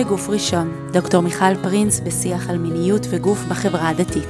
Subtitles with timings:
[0.00, 4.28] בגוף ראשון, דוקטור מיכל פרינס בשיח על מיניות וגוף בחברה הדתית.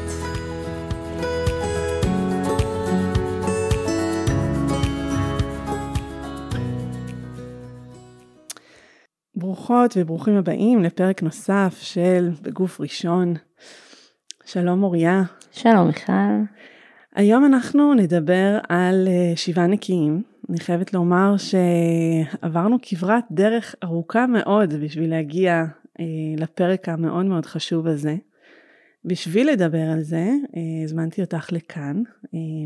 [9.35, 13.35] ברוכות וברוכים הבאים לפרק נוסף של בגוף ראשון.
[14.45, 15.23] שלום מוריה.
[15.53, 16.13] שלום מיכל.
[17.15, 20.23] היום אנחנו נדבר על אה, שבעה נקיים.
[20.51, 25.65] אני חייבת לומר שעברנו כברת דרך ארוכה מאוד בשביל להגיע
[26.01, 26.05] אה,
[26.37, 28.17] לפרק המאוד מאוד חשוב הזה.
[29.05, 32.03] בשביל לדבר על זה, אה, הזמנתי אותך לכאן.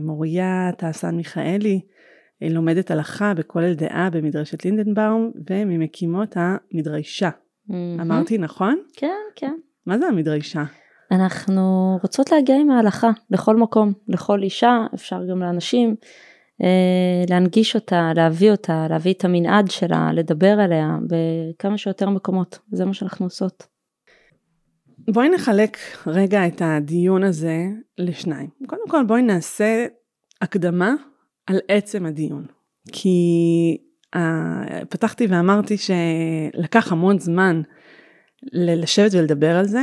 [0.03, 1.81] מוריה טעסן מיכאלי
[2.41, 7.31] לומדת הלכה בכולל דעה במדרשת לינדנבאום וממקימות המדרשה.
[7.31, 7.73] Mm-hmm.
[8.01, 8.83] אמרתי נכון?
[8.97, 9.55] כן, כן.
[9.87, 10.65] מה זה המדרשה?
[11.11, 15.95] אנחנו רוצות להגיע עם ההלכה לכל מקום, לכל אישה, אפשר גם לאנשים,
[16.63, 22.85] אה, להנגיש אותה, להביא אותה, להביא את המנעד שלה, לדבר עליה בכמה שיותר מקומות, זה
[22.85, 23.67] מה שאנחנו עושות.
[25.11, 27.67] בואי נחלק רגע את הדיון הזה
[27.99, 28.49] לשניים.
[28.67, 29.87] קודם כל בואי נעשה
[30.41, 30.95] הקדמה
[31.47, 32.47] על עצם הדיון.
[32.93, 33.19] כי
[34.17, 34.19] uh,
[34.89, 37.63] פתחתי ואמרתי שלקח המון זמן
[38.53, 39.83] לשבת ולדבר על זה,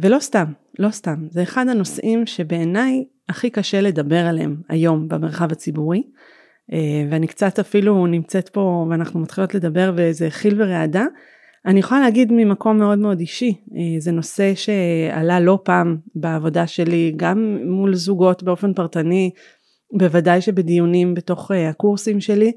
[0.00, 0.44] ולא סתם,
[0.78, 1.26] לא סתם.
[1.30, 6.02] זה אחד הנושאים שבעיניי הכי קשה לדבר עליהם היום במרחב הציבורי.
[6.02, 6.74] Uh,
[7.10, 11.04] ואני קצת אפילו נמצאת פה ואנחנו מתחילות לדבר וזה חיל ורעדה.
[11.66, 13.54] אני יכולה להגיד ממקום מאוד מאוד אישי,
[13.98, 19.30] זה נושא שעלה לא פעם בעבודה שלי, גם מול זוגות באופן פרטני,
[19.92, 22.52] בוודאי שבדיונים בתוך אה, הקורסים שלי.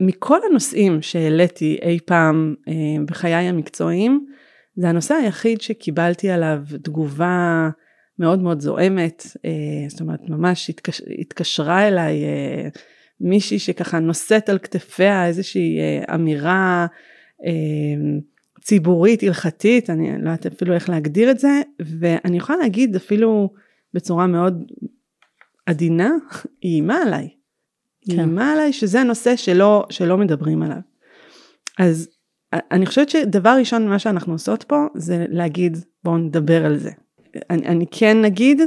[0.00, 4.26] ומכל הנושאים שהעליתי אי פעם אה, בחיי המקצועיים,
[4.76, 7.68] זה הנושא היחיד שקיבלתי עליו תגובה
[8.18, 11.02] מאוד מאוד זועמת, אה, זאת אומרת ממש התקש...
[11.20, 12.24] התקשרה אליי
[13.20, 15.78] מישהי שככה נושאת על כתפיה איזושהי
[16.14, 16.86] אמירה
[18.68, 21.60] ציבורית, הלכתית, אני לא יודעת אפילו איך להגדיר את זה,
[22.00, 23.52] ואני יכולה להגיד אפילו
[23.94, 24.72] בצורה מאוד
[25.66, 26.10] עדינה,
[26.62, 27.37] היא איימה עליי.
[28.10, 28.18] כן.
[28.18, 30.78] איימה עליי שזה נושא שלא, שלא מדברים עליו.
[31.78, 32.08] אז
[32.52, 36.90] אני חושבת שדבר ראשון מה שאנחנו עושות פה זה להגיד בואו נדבר על זה.
[37.50, 38.62] אני, אני כן נגיד,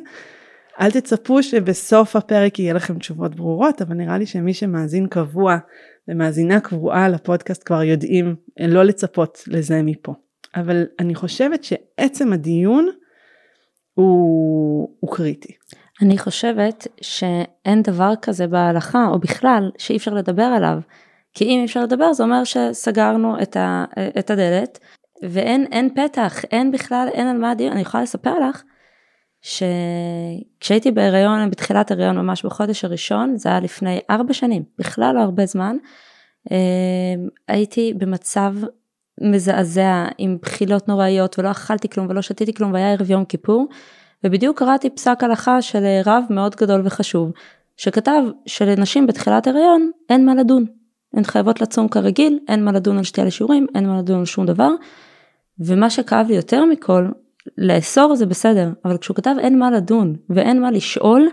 [0.82, 5.58] אל תצפו שבסוף הפרק יהיה לכם תשובות ברורות, אבל נראה לי שמי שמאזין קבוע
[6.08, 10.14] ומאזינה קבועה לפודקאסט כבר יודעים לא לצפות לזה מפה.
[10.56, 12.90] אבל אני חושבת שעצם הדיון
[13.94, 15.54] הוא, הוא קריטי.
[16.02, 20.80] אני חושבת שאין דבר כזה בהלכה או בכלל שאי אפשר לדבר עליו.
[21.34, 23.86] כי אם אי אפשר לדבר זה אומר שסגרנו את, ה,
[24.20, 24.80] את הדלת
[25.24, 27.72] ואין אין פתח, אין בכלל, אין על מה הדיון.
[27.72, 28.64] אני יכולה לספר לך
[29.42, 35.46] שכשהייתי בהיריון, בתחילת הריון ממש בחודש הראשון, זה היה לפני ארבע שנים, בכלל לא הרבה
[35.46, 35.78] זמן,
[36.52, 36.58] אה,
[37.48, 38.54] הייתי במצב
[39.22, 43.68] מזעזע עם בחילות נוראיות ולא אכלתי כלום ולא שתיתי כלום והיה ערב יום כיפור
[44.24, 47.32] ובדיוק קראתי פסק הלכה של רב מאוד גדול וחשוב
[47.78, 50.66] שכתב שלנשים בתחילת הריון אין מה לדון.
[51.14, 54.46] הן חייבות לצום כרגיל, אין מה לדון על שתייה לשיעורים, אין מה לדון על שום
[54.46, 54.70] דבר.
[55.60, 57.08] ומה שכאב לי יותר מכל,
[57.58, 61.30] לאסור זה בסדר, אבל כשהוא כתב אין מה לדון ואין מה לשאול,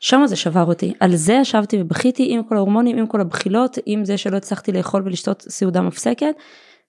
[0.00, 0.92] שם זה שבר אותי.
[1.00, 5.02] על זה ישבתי ובכיתי עם כל ההורמונים, עם כל הבחילות, עם זה שלא הצלחתי לאכול
[5.04, 6.34] ולשתות סעודה מפסקת.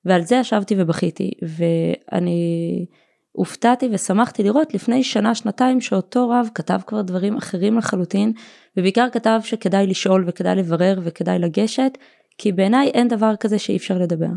[0.05, 2.85] ועל זה ישבתי ובכיתי ואני
[3.31, 8.33] הופתעתי ושמחתי לראות לפני שנה שנתיים שאותו רב כתב כבר דברים אחרים לחלוטין
[8.77, 11.97] ובעיקר כתב שכדאי לשאול וכדאי לברר וכדאי לגשת
[12.37, 14.31] כי בעיניי אין דבר כזה שאי אפשר לדבר.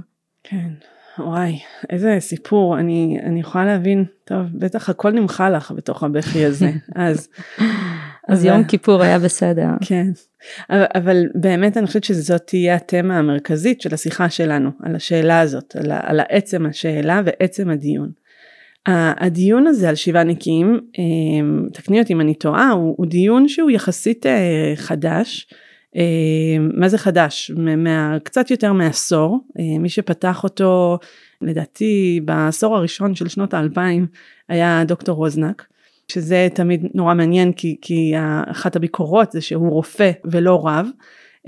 [0.45, 0.69] כן
[1.19, 1.59] וואי
[1.91, 7.29] איזה סיפור אני אני יכולה להבין טוב בטח הכל נמחה לך בתוך הבכי הזה אז
[8.29, 9.69] אז יום כיפור היה בסדר.
[9.81, 10.07] כן,
[10.71, 15.77] אבל, אבל באמת אני חושבת שזאת תהיה התמה המרכזית של השיחה שלנו, על השאלה הזאת,
[15.77, 18.11] על, על עצם השאלה ועצם הדיון.
[18.87, 23.71] הדיון הזה על שבעה נקיים, אמ, תקני אותי אם אני טועה, הוא, הוא דיון שהוא
[23.71, 25.47] יחסית אה, חדש.
[25.97, 27.51] אמ, מה זה חדש?
[27.57, 30.99] מה, קצת יותר מעשור, אה, מי שפתח אותו
[31.43, 34.07] לדעתי בעשור הראשון של שנות האלפיים
[34.49, 35.67] היה דוקטור רוזנק.
[36.09, 38.13] שזה תמיד נורא מעניין כי, כי
[38.51, 40.87] אחת הביקורות זה שהוא רופא ולא רב.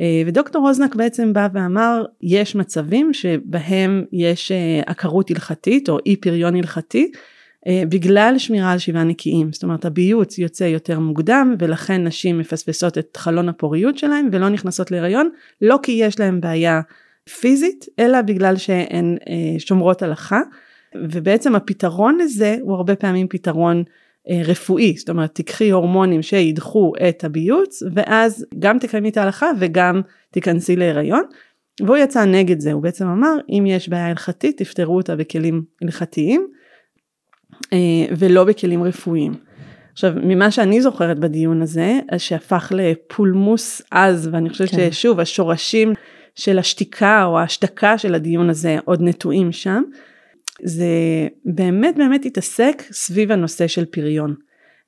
[0.00, 6.16] אה, ודוקטור רוזנק בעצם בא ואמר יש מצבים שבהם יש אה, עקרות הלכתית או אי
[6.16, 7.12] פריון הלכתי
[7.66, 9.52] אה, בגלל שמירה על שבעה נקיים.
[9.52, 14.90] זאת אומרת הביוץ יוצא יותר מוקדם ולכן נשים מפספסות את חלון הפוריות שלהם ולא נכנסות
[14.90, 15.30] להיריון
[15.62, 16.80] לא כי יש להם בעיה
[17.40, 19.16] פיזית אלא בגלל שהן
[19.58, 20.40] שומרות הלכה.
[20.94, 23.84] ובעצם הפתרון לזה הוא הרבה פעמים פתרון
[24.30, 30.00] רפואי, זאת אומרת תיקחי הורמונים שידחו את הביוץ ואז גם תקיימי את ההלכה וגם
[30.30, 31.22] תיכנסי להיריון
[31.80, 36.46] והוא יצא נגד זה, הוא בעצם אמר אם יש בעיה הלכתית תפתרו אותה בכלים הלכתיים
[37.72, 37.78] אה,
[38.18, 39.32] ולא בכלים רפואיים.
[39.92, 44.90] עכשיו ממה שאני זוכרת בדיון הזה שהפך לפולמוס עז ואני חושבת כן.
[44.90, 45.92] ששוב השורשים
[46.34, 49.82] של השתיקה או ההשתקה של הדיון הזה עוד נטועים שם.
[50.62, 50.86] זה
[51.44, 54.34] באמת באמת התעסק סביב הנושא של פריון.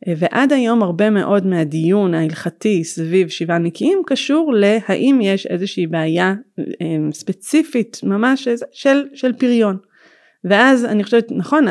[0.08, 6.34] אה, ועד היום הרבה מאוד מהדיון ההלכתי סביב שבעה נקיים קשור להאם יש איזושהי בעיה
[6.58, 6.64] אה,
[7.12, 9.76] ספציפית ממש של, של פריון.
[10.44, 11.64] ואז אני חושבת נכון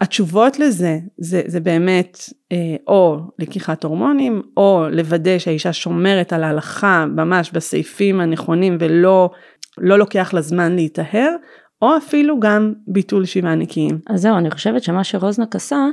[0.00, 2.18] התשובות לזה זה, זה באמת
[2.52, 9.30] אה, או לקיחת הורמונים או לוודא שהאישה שומרת על ההלכה ממש בסעיפים הנכונים ולא
[9.78, 11.36] לא לוקח לה זמן להיטהר
[11.82, 13.98] או אפילו גם ביטול שבעה נקיים.
[14.06, 15.86] אז זהו אני חושבת שמה שרוזנק עשה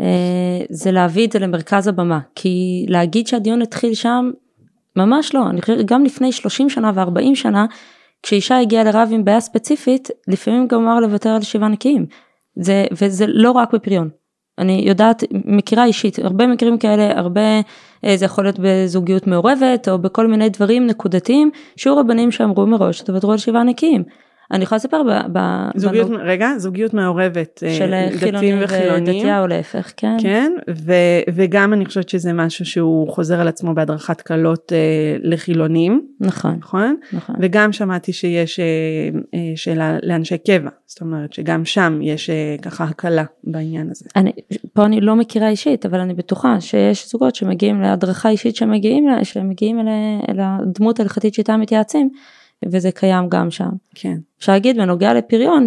[0.00, 0.06] אה,
[0.70, 4.30] זה להביא את זה למרכז הבמה כי להגיד שהדיון התחיל שם
[4.96, 7.66] ממש לא אני חושבת גם לפני 30 שנה ו-40 שנה
[8.22, 12.06] כשאישה הגיעה לרב עם בעיה ספציפית לפעמים גם אמר לוותר על שבעה נקיים.
[12.56, 14.08] זה, וזה לא רק בפריון.
[14.58, 17.40] אני יודעת, מכירה אישית, הרבה מקרים כאלה, הרבה,
[18.04, 23.00] אה, זה יכול להיות בזוגיות מעורבת או בכל מיני דברים נקודתיים, שיעור רבנים שאמרו מראש,
[23.00, 24.04] תוותרו על שבעה נקיים.
[24.52, 25.38] אני יכולה לספר ב...
[25.38, 26.18] ב זוגיות, בנו...
[26.22, 29.04] רגע, זוגיות מעורבת, אה, של דתיים וחילונים.
[29.04, 30.16] דתייה או להפך, כן.
[30.20, 30.92] כן, ו,
[31.34, 36.06] וגם אני חושבת שזה משהו שהוא חוזר על עצמו בהדרכת כלות אה, לחילונים.
[36.20, 36.56] נכון.
[36.58, 36.96] נכון?
[37.12, 37.36] נכון.
[37.40, 38.64] וגם שמעתי שיש אה,
[39.34, 44.04] אה, שאלה לאנשי קבע, זאת אומרת שגם שם יש אה, ככה הקלה בעניין הזה.
[44.16, 44.32] אני,
[44.72, 49.80] פה אני לא מכירה אישית, אבל אני בטוחה שיש זוגות שמגיעים להדרכה אישית שמגיעים, שמגיעים
[49.80, 49.88] אל,
[50.28, 52.10] אל הדמות ההלכתית שאיתה מתייעצים.
[52.66, 53.70] וזה קיים גם שם.
[53.94, 54.16] כן.
[54.38, 55.64] אפשר להגיד בנוגע לפריון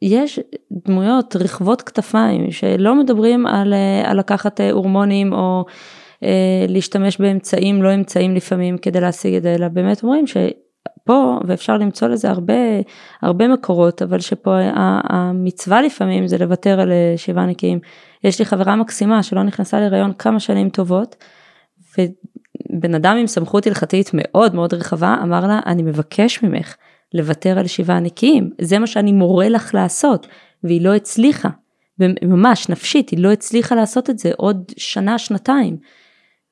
[0.00, 0.40] שיש
[0.72, 3.74] דמויות רחבות כתפיים שלא מדברים על,
[4.04, 5.64] על לקחת הורמונים או
[6.24, 11.78] אה, להשתמש באמצעים לא אמצעים לפעמים כדי להשיג את זה אלא באמת אומרים שפה ואפשר
[11.78, 12.54] למצוא לזה הרבה
[13.22, 14.56] הרבה מקורות אבל שפה
[15.10, 17.78] המצווה לפעמים זה לוותר על אה, שבעה נקיים.
[18.24, 21.16] יש לי חברה מקסימה שלא נכנסה להיריון כמה שנים טובות.
[22.80, 26.76] בן אדם עם סמכות הלכתית מאוד מאוד רחבה אמר לה אני מבקש ממך
[27.14, 30.26] לוותר על שבעה נקיים זה מה שאני מורה לך לעשות
[30.64, 31.48] והיא לא הצליחה
[32.22, 35.76] ממש נפשית היא לא הצליחה לעשות את זה עוד שנה שנתיים.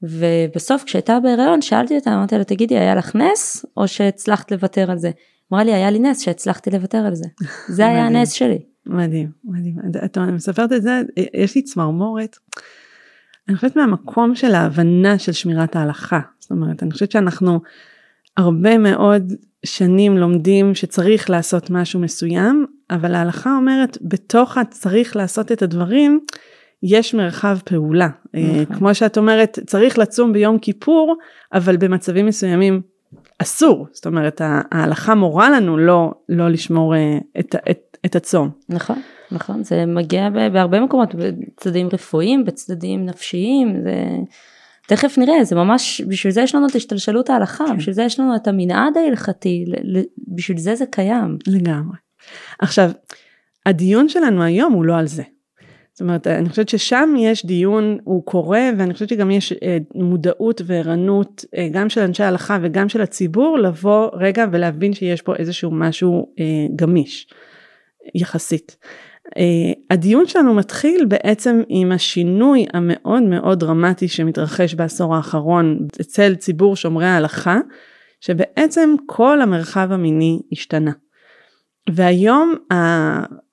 [0.03, 4.99] ובסוף כשהייתה בהיריון שאלתי אותה אמרתי לה תגידי היה לך נס או שהצלחת לוותר על
[4.99, 5.11] זה.
[5.53, 7.29] אמרה לי היה לי נס שהצלחתי לוותר על זה
[7.69, 8.59] זה היה הנס שלי.
[8.87, 11.03] מדהים מדהים את מספרת את זה
[11.35, 12.37] יש לי צמרמורת.
[13.49, 16.21] אני חושבת מהמקום של ההבנה של שמירת ההלכה.
[16.39, 17.61] זאת אומרת, אני חושבת שאנחנו
[18.37, 19.33] הרבה מאוד
[19.65, 26.21] שנים לומדים שצריך לעשות משהו מסוים, אבל ההלכה אומרת בתוך הצריך לעשות את הדברים,
[26.83, 28.09] יש מרחב פעולה.
[28.35, 28.77] אה, נכון.
[28.77, 31.17] כמו שאת אומרת, צריך לצום ביום כיפור,
[31.53, 32.83] אבל במצבים מסוימים
[33.39, 33.87] אסור.
[33.93, 38.51] זאת אומרת, ההלכה מורה לנו לא, לא לשמור אה, את, את, את הצום.
[38.69, 39.03] נכון.
[39.33, 44.05] נכון, זה מגיע בהרבה מקומות, בצדדים רפואיים, בצדדים נפשיים, זה...
[44.87, 47.77] תכף נראה, זה ממש, בשביל זה יש לנו את השתלשלות ההלכה, כן.
[47.77, 49.65] בשביל זה יש לנו את המנעד ההלכתי,
[50.29, 51.39] בשביל זה זה קיים.
[51.47, 51.97] לגמרי.
[52.59, 52.91] עכשיו,
[53.67, 55.23] הדיון שלנו היום הוא לא על זה.
[55.93, 60.61] זאת אומרת, אני חושבת ששם יש דיון, הוא קורה, ואני חושבת שגם יש אה, מודעות
[60.65, 65.71] וערנות, אה, גם של אנשי ההלכה וגם של הציבור, לבוא רגע ולהבין שיש פה איזשהו
[65.71, 66.45] משהו אה,
[66.77, 67.27] גמיש,
[68.15, 68.77] יחסית.
[69.29, 69.41] Uh,
[69.91, 77.07] הדיון שלנו מתחיל בעצם עם השינוי המאוד מאוד דרמטי שמתרחש בעשור האחרון אצל ציבור שומרי
[77.07, 77.59] ההלכה,
[78.21, 80.93] שבעצם כל המרחב המיני השתנה.
[81.91, 82.77] והיום, ה,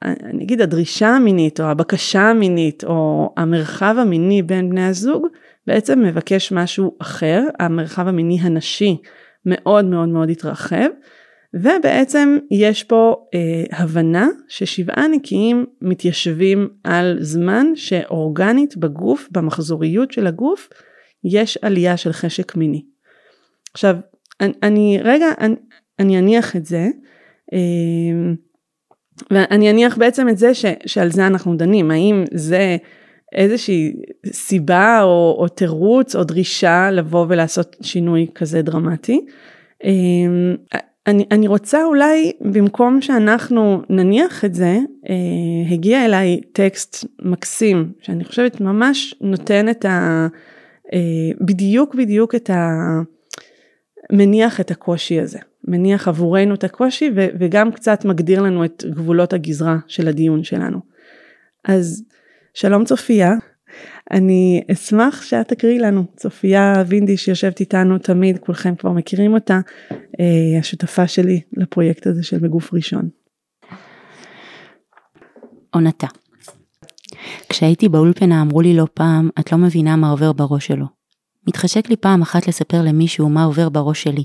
[0.04, 5.28] אני אגיד הדרישה המינית או הבקשה המינית או המרחב המיני בין בני הזוג
[5.68, 8.98] בעצם מבקש משהו אחר, המרחב המיני הנשי
[9.46, 10.88] מאוד מאוד מאוד התרחב.
[11.54, 20.70] ובעצם יש פה אה, הבנה ששבעה נקיים מתיישבים על זמן שאורגנית בגוף, במחזוריות של הגוף,
[21.24, 22.84] יש עלייה של חשק מיני.
[23.74, 23.96] עכשיו,
[24.42, 25.56] אני, אני רגע, אני,
[26.00, 26.88] אני אניח את זה,
[27.54, 28.34] אה,
[29.32, 32.78] ואני אניח בעצם את זה ש, שעל זה אנחנו דנים, האם זה
[33.36, 33.94] איזושהי
[34.26, 39.26] סיבה או, או תירוץ או דרישה לבוא ולעשות שינוי כזה דרמטי.
[39.84, 40.80] אה,
[41.10, 44.78] אני, אני רוצה אולי במקום שאנחנו נניח את זה,
[45.10, 45.16] אה,
[45.72, 50.28] הגיע אליי טקסט מקסים שאני חושבת ממש נותן את ה...
[50.94, 51.00] אה,
[51.42, 52.70] בדיוק בדיוק את ה...
[54.12, 59.34] מניח את הקושי הזה, מניח עבורנו את הקושי ו, וגם קצת מגדיר לנו את גבולות
[59.34, 60.80] הגזרה של הדיון שלנו.
[61.66, 62.04] אז
[62.54, 63.34] שלום צופיה,
[64.12, 69.60] אני אשמח שאת תקריאי לנו, צופיה וינדי שיושבת איתנו תמיד, כולכם כבר מכירים אותה,
[69.92, 73.10] אה, השותפה שלי לפרויקט הזה של בגוף ראשון.
[75.74, 76.08] עונתה.
[77.50, 80.86] כשהייתי באולפנה אמרו לי לא פעם, את לא מבינה מה עובר בראש שלו.
[81.48, 84.24] מתחשק לי פעם אחת לספר למישהו מה עובר בראש שלי.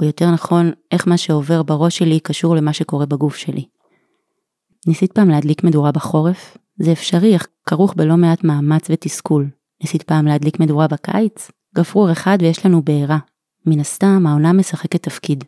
[0.00, 3.64] או יותר נכון, איך מה שעובר בראש שלי קשור למה שקורה בגוף שלי.
[4.86, 6.56] ניסית פעם להדליק מדורה בחורף?
[6.78, 9.50] זה אפשרי, אך כרוך בלא מעט מאמץ ותסכול.
[9.82, 11.50] ניסית פעם להדליק מדורה בקיץ?
[11.76, 13.18] גפרור אחד ויש לנו בעירה.
[13.66, 15.44] מן הסתם, העונה משחקת תפקיד.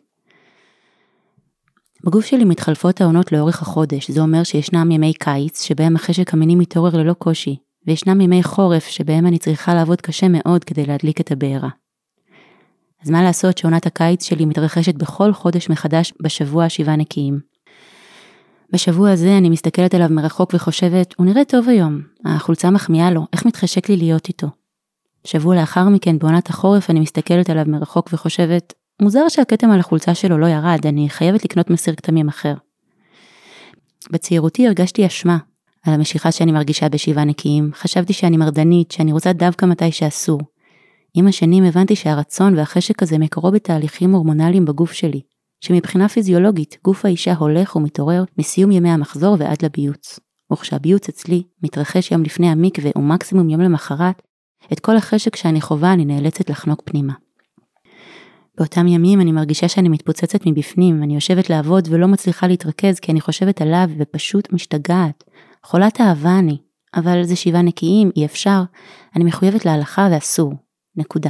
[2.03, 6.97] בגוף שלי מתחלפות העונות לאורך החודש, זה אומר שישנם ימי קיץ שבהם החשק המיני מתעורר
[6.97, 7.55] ללא קושי,
[7.87, 11.69] וישנם ימי חורף שבהם אני צריכה לעבוד קשה מאוד כדי להדליק את הבעירה.
[13.03, 17.56] אז מה לעשות שעונת הקיץ שלי מתרחשת בכל חודש מחדש בשבוע השבעה נקיים.
[18.73, 23.45] בשבוע הזה אני מסתכלת עליו מרחוק וחושבת, הוא נראה טוב היום, החולצה מחמיאה לו, איך
[23.45, 24.47] מתחשק לי להיות איתו.
[25.23, 30.37] שבוע לאחר מכן בעונת החורף אני מסתכלת עליו מרחוק וחושבת, מוזר שהכתם על החולצה שלו
[30.37, 32.53] לא ירד, אני חייבת לקנות מסיר כתמים אחר.
[34.11, 35.37] בצעירותי הרגשתי אשמה
[35.83, 40.41] על המשיכה שאני מרגישה בשבעה נקיים, חשבתי שאני מרדנית, שאני רוצה דווקא מתי שאסור.
[41.13, 45.21] עם השנים הבנתי שהרצון והחשק הזה מקורו בתהליכים הורמונליים בגוף שלי,
[45.61, 50.19] שמבחינה פיזיולוגית גוף האישה הולך ומתעורר מסיום ימי המחזור ועד לביוץ.
[50.53, 54.21] וכשהביוץ אצלי מתרחש יום לפני המקווה ומקסימום יום למחרת,
[54.73, 57.13] את כל החשק שאני חווה אני נאלצת לחנוק פנימה.
[58.57, 63.21] באותם ימים אני מרגישה שאני מתפוצצת מבפנים, אני יושבת לעבוד ולא מצליחה להתרכז כי אני
[63.21, 65.23] חושבת עליו ופשוט משתגעת.
[65.63, 66.57] חולת אהבה אני,
[66.95, 68.61] אבל זה שבעה נקיים, אי אפשר,
[69.15, 70.53] אני מחויבת להלכה ואסור.
[70.95, 71.29] נקודה.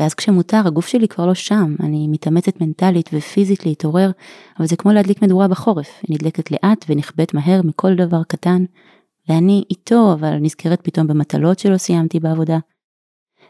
[0.00, 4.10] ואז כשמותר, הגוף שלי כבר לא שם, אני מתאמצת מנטלית ופיזית להתעורר,
[4.58, 8.64] אבל זה כמו להדליק מדורה בחורף, היא נדלקת לאט ונכבדת מהר מכל דבר קטן,
[9.28, 12.58] ואני איתו, אבל נזכרת פתאום במטלות שלא סיימתי בעבודה.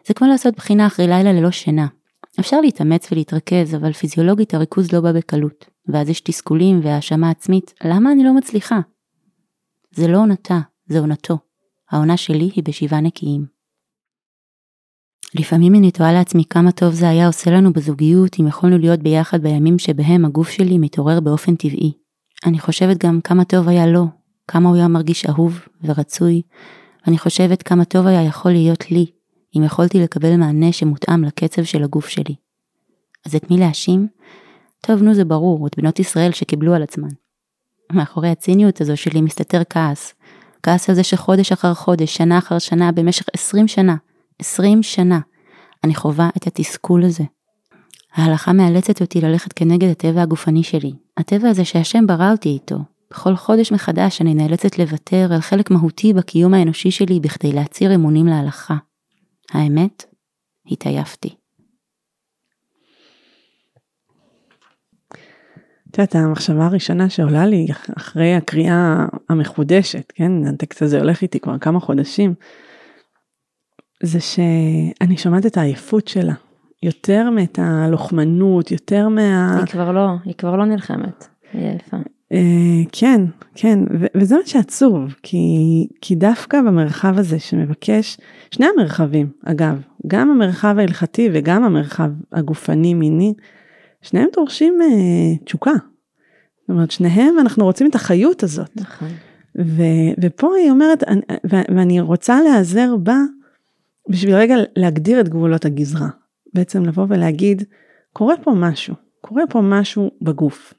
[0.06, 1.86] זה כמו לעשות בחינה אחרי לילה ללא שינה.
[2.40, 8.12] אפשר להתאמץ ולהתרכז, אבל פיזיולוגית הריכוז לא בא בקלות, ואז יש תסכולים והאשמה עצמית, למה
[8.12, 8.80] אני לא מצליחה?
[9.90, 11.38] זה לא עונתה, זה עונתו.
[11.90, 13.59] העונה שלי היא בשבעה נקיים.
[15.34, 19.42] לפעמים אני תוהה לעצמי כמה טוב זה היה עושה לנו בזוגיות אם יכולנו להיות ביחד
[19.42, 21.92] בימים שבהם הגוף שלי מתעורר באופן טבעי.
[22.46, 24.06] אני חושבת גם כמה טוב היה לו,
[24.48, 26.42] כמה הוא היה מרגיש אהוב ורצוי,
[27.06, 29.06] ואני חושבת כמה טוב היה יכול להיות לי,
[29.56, 32.34] אם יכולתי לקבל מענה שמותאם לקצב של הגוף שלי.
[33.26, 34.08] אז את מי להאשים?
[34.80, 37.08] טוב, נו זה ברור, את בנות ישראל שקיבלו על עצמן.
[37.92, 40.14] מאחורי הציניות הזו שלי מסתתר כעס.
[40.62, 43.96] כעס על זה שחודש אחר חודש, שנה אחר שנה, במשך עשרים שנה,
[44.40, 45.20] עשרים שנה,
[45.84, 47.24] אני חווה את התסכול הזה.
[48.14, 52.76] ההלכה מאלצת אותי ללכת כנגד הטבע הגופני שלי, הטבע הזה שהשם ברא אותי איתו.
[53.10, 58.26] בכל חודש מחדש אני נאלצת לוותר על חלק מהותי בקיום האנושי שלי בכדי להצהיר אמונים
[58.26, 58.76] להלכה.
[59.50, 60.04] האמת?
[60.66, 61.34] התעייפתי.
[65.90, 67.66] את יודעת, המחשבה הראשונה שעולה לי
[67.96, 72.34] אחרי הקריאה המחודשת, כן, הטקסט הזה הולך איתי כבר כמה חודשים,
[74.02, 76.34] זה שאני שומעת את העייפות שלה,
[76.82, 79.56] יותר מאת הלוחמנות, יותר מה...
[79.58, 81.96] היא כבר לא, היא כבר לא נלחמת, היא עייפה.
[82.32, 83.20] Uh, כן,
[83.54, 85.46] כן, ו- וזה מה שעצוב, כי,
[86.00, 88.18] כי דווקא במרחב הזה שמבקש,
[88.50, 93.34] שני המרחבים, אגב, גם המרחב ההלכתי וגם המרחב הגופני מיני,
[94.02, 95.70] שניהם דורשים uh, תשוקה.
[95.70, 98.70] זאת אומרת, שניהם אנחנו רוצים את החיות הזאת.
[98.76, 99.08] נכון.
[99.58, 101.04] ו- ופה היא אומרת,
[101.74, 103.16] ואני רוצה להיעזר בה
[104.10, 106.08] בשביל רגע להגדיר את גבולות הגזרה,
[106.54, 107.62] בעצם לבוא ולהגיד,
[108.12, 110.74] קורה פה משהו, קורה פה משהו בגוף.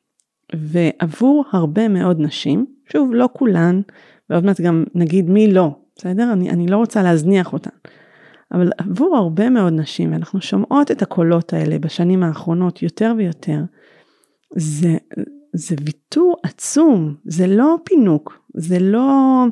[0.55, 3.81] ועבור הרבה מאוד נשים, שוב, לא כולן,
[4.29, 6.33] ועוד מעט גם נגיד מי לא, בסדר?
[6.33, 7.69] אני, אני לא רוצה להזניח אותן.
[8.51, 13.59] אבל עבור הרבה מאוד נשים, ואנחנו שומעות את הקולות האלה בשנים האחרונות יותר ויותר,
[14.55, 14.97] זה,
[15.53, 19.45] זה ויתור עצום, זה לא פינוק, זה לא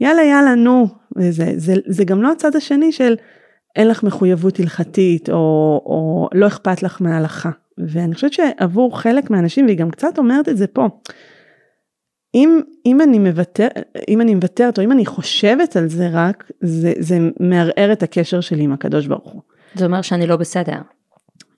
[0.00, 3.16] יאללה יאללה נו, וזה, זה, זה גם לא הצד השני של
[3.76, 5.34] אין לך מחויבות הלכתית או,
[5.86, 7.50] או לא אכפת לך מההלכה.
[7.78, 10.88] ואני חושבת שעבור חלק מהאנשים, והיא גם קצת אומרת את זה פה,
[12.34, 13.68] אם, אם, אני מוותר,
[14.08, 18.40] אם אני מוותרת או אם אני חושבת על זה רק, זה, זה מערער את הקשר
[18.40, 19.42] שלי עם הקדוש ברוך הוא.
[19.74, 20.78] זה אומר שאני לא בסדר.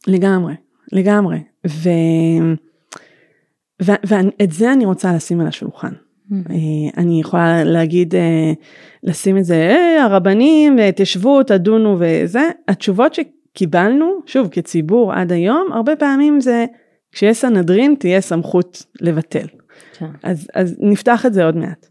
[0.07, 0.55] לגמרי,
[0.93, 1.39] לגמרי.
[1.67, 1.89] ו,
[3.81, 5.93] ואת זה אני רוצה לשים על השולחן.
[6.33, 8.53] אה, אני יכולה להגיד, אה,
[9.03, 15.97] לשים את זה, אה, הרבנים, תשבו, תדונו וזה, התשובות שקיבלנו, שוב, כציבור עד היום, הרבה
[15.97, 16.67] פעמים זה,
[17.13, 19.47] כשיש סנהדרין תהיה סמכות לבטל.
[19.99, 20.07] כן.
[20.23, 21.87] אז, אז נפתח את זה עוד מעט.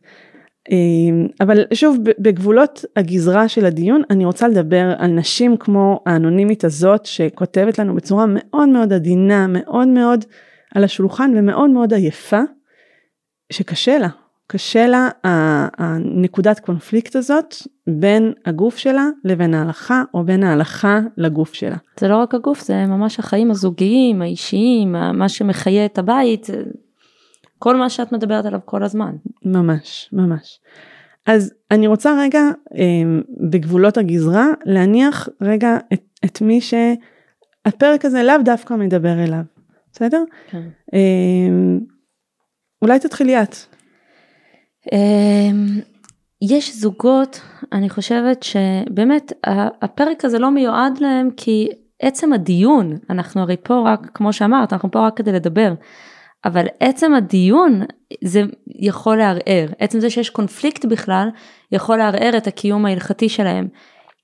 [1.41, 7.79] אבל שוב בגבולות הגזרה של הדיון אני רוצה לדבר על נשים כמו האנונימית הזאת שכותבת
[7.79, 10.25] לנו בצורה מאוד מאוד עדינה מאוד מאוד
[10.75, 12.41] על השולחן ומאוד מאוד עייפה
[13.51, 14.07] שקשה לה
[14.51, 15.09] קשה לה
[15.77, 17.55] הנקודת קונפליקט הזאת
[17.87, 21.75] בין הגוף שלה לבין ההלכה או בין ההלכה לגוף שלה.
[21.99, 26.47] זה לא רק הגוף זה ממש החיים הזוגיים האישיים מה שמחיה את הבית
[27.59, 29.15] כל מה שאת מדברת עליו כל הזמן.
[29.45, 30.59] ממש ממש.
[31.25, 32.41] אז אני רוצה רגע
[32.75, 39.43] אמ, בגבולות הגזרה להניח רגע את, את מי שהפרק הזה לאו דווקא מדבר אליו
[39.93, 40.23] בסדר?
[40.49, 40.67] כן.
[40.93, 41.79] אמ,
[42.81, 43.55] אולי תתחילי את.
[44.91, 45.79] אמ,
[46.41, 47.41] יש זוגות,
[47.73, 49.33] אני חושבת שבאמת
[49.81, 51.69] הפרק הזה לא מיועד להם כי
[52.01, 55.73] עצם הדיון, אנחנו הרי פה רק, כמו שאמרת, אנחנו פה רק כדי לדבר,
[56.45, 57.81] אבל עצם הדיון
[58.23, 61.29] זה יכול לערער, עצם זה שיש קונפליקט בכלל
[61.71, 63.67] יכול לערער את הקיום ההלכתי שלהם.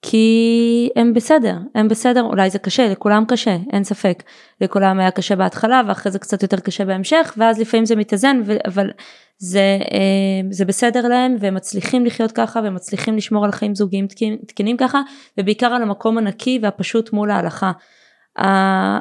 [0.10, 4.24] כי הם בסדר, הם בסדר, אולי זה קשה, לכולם קשה, אין ספק.
[4.62, 8.90] לכולם היה קשה בהתחלה ואחרי זה קצת יותר קשה בהמשך, ואז לפעמים זה מתאזן, אבל
[9.38, 14.08] זה, אה, זה בסדר להם והם מצליחים לחיות ככה והם מצליחים לשמור על חיים זוגיים
[14.08, 15.02] תקינים, תקינים ככה,
[15.38, 17.72] ובעיקר על המקום הנקי והפשוט מול ההלכה.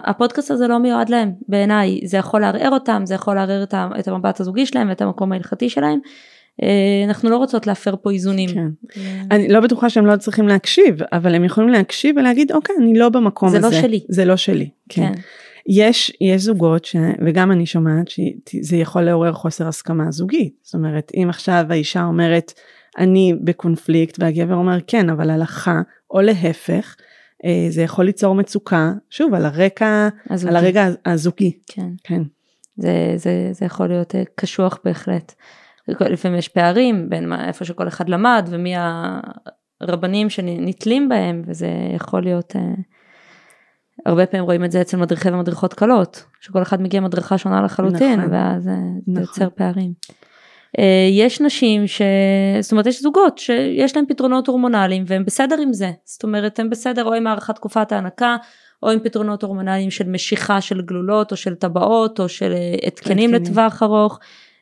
[0.05, 4.41] הפודקאסט הזה לא מיועד להם בעיניי, זה יכול לערער אותם, זה יכול לערער את המבט
[4.41, 5.99] הזוגי שלהם ואת המקום ההלכתי שלהם.
[6.63, 8.49] אה, אנחנו לא רוצות להפר פה איזונים.
[8.49, 8.69] כן.
[8.97, 9.23] אה.
[9.31, 13.09] אני לא בטוחה שהם לא צריכים להקשיב, אבל הם יכולים להקשיב ולהגיד אוקיי אני לא
[13.09, 13.77] במקום זה לא הזה.
[13.77, 14.01] זה לא שלי.
[14.09, 14.71] זה לא שלי.
[14.89, 15.13] כן.
[15.15, 15.21] כן.
[15.69, 16.97] יש, יש זוגות ש...
[17.27, 20.55] וגם אני שומעת שזה יכול לעורר חוסר הסכמה זוגית.
[20.63, 22.53] זאת אומרת אם עכשיו האישה אומרת
[22.99, 26.97] אני בקונפליקט והגבר אומר כן אבל הלכה או להפך
[27.45, 30.51] אה, זה יכול ליצור מצוקה שוב על הרקע הזוגי.
[30.51, 31.59] על הרקע הזוגי.
[31.67, 31.89] כן.
[32.05, 32.23] כן.
[32.77, 35.35] זה, זה, זה יכול להיות קשוח בהחלט.
[35.89, 38.75] לפעמים יש פערים בין מה, איפה שכל אחד למד ומי
[39.81, 42.81] הרבנים שנתלים בהם וזה יכול להיות, uh,
[44.07, 48.21] הרבה פעמים רואים את זה אצל מדריכי ומדריכות קלות, שכל אחד מגיע מדריכה שונה לחלוטין
[48.21, 49.15] נכון, ואז נכון.
[49.15, 49.93] זה יוצר פערים.
[50.79, 52.03] Uh, יש נשים ש...
[52.61, 56.71] זאת אומרת יש זוגות שיש להם פתרונות הורמונליים והם בסדר עם זה, זאת אומרת הם
[56.71, 58.37] בסדר או עם הארכת תקופת ההנקה
[58.83, 62.55] או עם פתרונות הורמונליים של משיכה של גלולות או של טבעות או של
[62.87, 64.21] התקנים לטווח ארוך.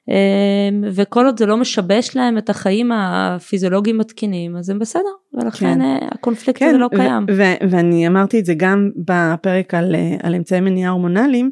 [0.08, 5.02] אמ, וכל עוד זה לא משבש להם את החיים הפיזיולוגיים התקינים אז הם בסדר
[5.34, 5.82] ולכן כן.
[5.82, 7.26] אה, הקונפליקט כן, הזה לא קיים.
[7.70, 11.50] ואני אמרתי את זה גם בפרק על, אה, על אמצעי מניעה הורמונליים.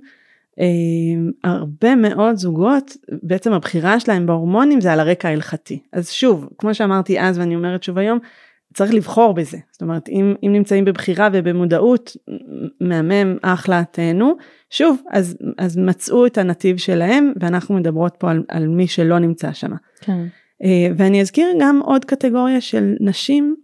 [0.58, 6.74] אמ, הרבה מאוד זוגות בעצם הבחירה שלהם בהורמונים זה על הרקע ההלכתי אז שוב כמו
[6.74, 8.18] שאמרתי אז ואני אומרת שוב היום
[8.74, 12.16] צריך לבחור בזה זאת אומרת אם, אם נמצאים בבחירה ובמודעות
[12.80, 14.36] מהמם אחלה תהנו
[14.70, 19.52] שוב אז אז מצאו את הנתיב שלהם ואנחנו מדברות פה על, על מי שלא נמצא
[19.52, 19.70] שם.
[20.00, 20.24] כן.
[20.62, 23.56] אה, ואני אזכיר גם עוד קטגוריה של נשים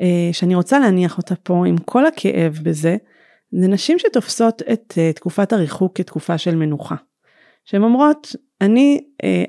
[0.00, 2.96] אה, שאני רוצה להניח אותה פה עם כל הכאב בזה
[3.52, 6.96] זה נשים שתופסות את אה, תקופת הריחוק כתקופה של מנוחה.
[7.64, 9.00] שהן אומרות אני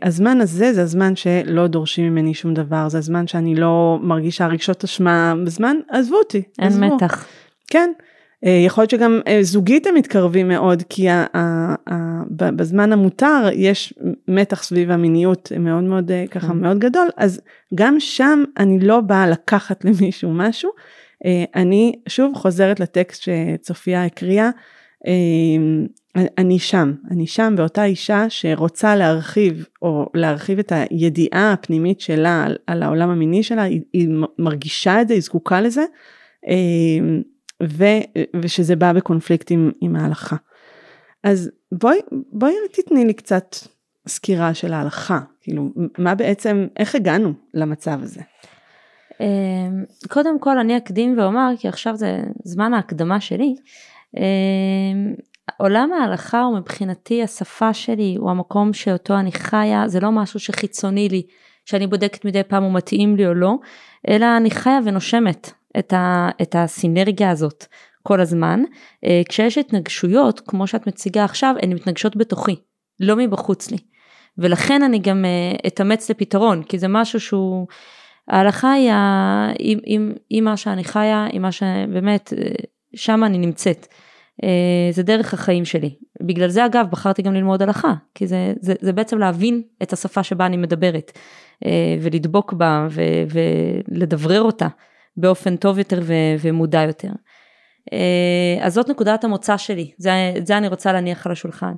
[0.02, 4.84] הזמן הזה זה הזמן שלא דורשים ממני שום דבר זה הזמן שאני לא מרגישה רגשות
[4.84, 6.42] אשמה בזמן עזבו אותי.
[6.60, 6.96] אין עזבו.
[6.96, 7.28] מתח.
[7.68, 7.92] כן.
[8.46, 11.08] אה, יכול להיות שגם אה, זוגית הם מתקרבים מאוד כי
[12.32, 13.94] בזמן המותר יש
[14.28, 16.58] מתח סביב המיניות מאוד מאוד אה, ככה כן.
[16.58, 17.42] מאוד גדול אז
[17.76, 20.72] גם שם אני לא באה לקחת למישהו משהו
[21.56, 24.50] אני שוב חוזרת לטקסט שצופיה הקריאה
[26.38, 32.58] אני שם אני שם באותה אישה שרוצה להרחיב או להרחיב את הידיעה הפנימית שלה על,
[32.68, 35.86] על העולם המיני שלה היא, היא מרגישה את זה היא זקוקה לזה.
[37.64, 37.86] ו,
[38.42, 40.36] ושזה בא בקונפליקט עם, עם ההלכה.
[41.24, 41.98] אז בואי,
[42.32, 43.56] בואי תתני לי קצת
[44.08, 48.22] סקירה של ההלכה, כאילו מה בעצם, איך הגענו למצב הזה?
[49.20, 53.56] אמ, קודם כל אני אקדים ואומר, כי עכשיו זה זמן ההקדמה שלי,
[54.18, 55.14] אמ,
[55.58, 61.10] עולם ההלכה הוא מבחינתי השפה שלי, הוא המקום שאותו אני חיה, זה לא משהו שחיצוני
[61.10, 61.24] לי,
[61.66, 63.56] שאני בודקת מדי פעם הוא מתאים לי או לא,
[64.10, 67.66] אלא אני חיה ונושמת את, ה, את הסינרגיה הזאת
[68.04, 68.64] כל הזמן.
[69.06, 72.56] אה, כשיש התנגשויות, כמו שאת מציגה עכשיו, הן מתנגשות בתוכי,
[73.00, 73.78] לא מבחוץ לי.
[74.38, 77.68] ולכן אני גם אה, אתאמץ לפתרון, כי זה משהו שהוא,
[78.28, 78.92] ההלכה היא,
[79.60, 82.48] היא, היא, היא מה שאני חיה, היא מה שבאמת, אה,
[82.96, 83.88] שם אני נמצאת.
[84.92, 85.96] זה דרך החיים שלי.
[86.24, 90.24] בגלל זה אגב בחרתי גם ללמוד הלכה, כי זה, זה, זה בעצם להבין את השפה
[90.24, 91.12] שבה אני מדברת,
[92.02, 92.88] ולדבוק בה
[93.90, 94.68] ולדברר אותה.
[95.20, 97.12] באופן טוב יותר ו- ומודע יותר.
[97.94, 100.12] אה, אז זאת נקודת המוצא שלי, זה,
[100.44, 101.74] זה אני רוצה להניח על השולחן.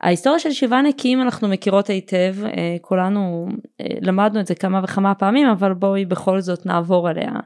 [0.00, 3.48] ההיסטוריה של שבעה נקיים אנחנו מכירות היטב, אה, כולנו
[3.80, 7.40] אה, למדנו את זה כמה וכמה פעמים, אבל בואי בכל זאת נעבור עליה אה,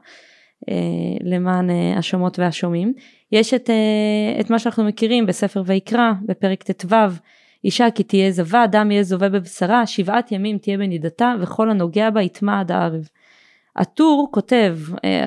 [1.23, 2.93] למען השומעות והשומעים.
[3.31, 3.69] יש את,
[4.39, 6.95] את מה שאנחנו מכירים בספר ויקרא, בפרק ט"ו,
[7.63, 12.21] אישה כי תהיה זבה, דם יהיה זובה בבשרה, שבעת ימים תהיה בנידתה, וכל הנוגע בה
[12.21, 13.09] יטמע עד הערב.
[13.75, 14.77] הטור כותב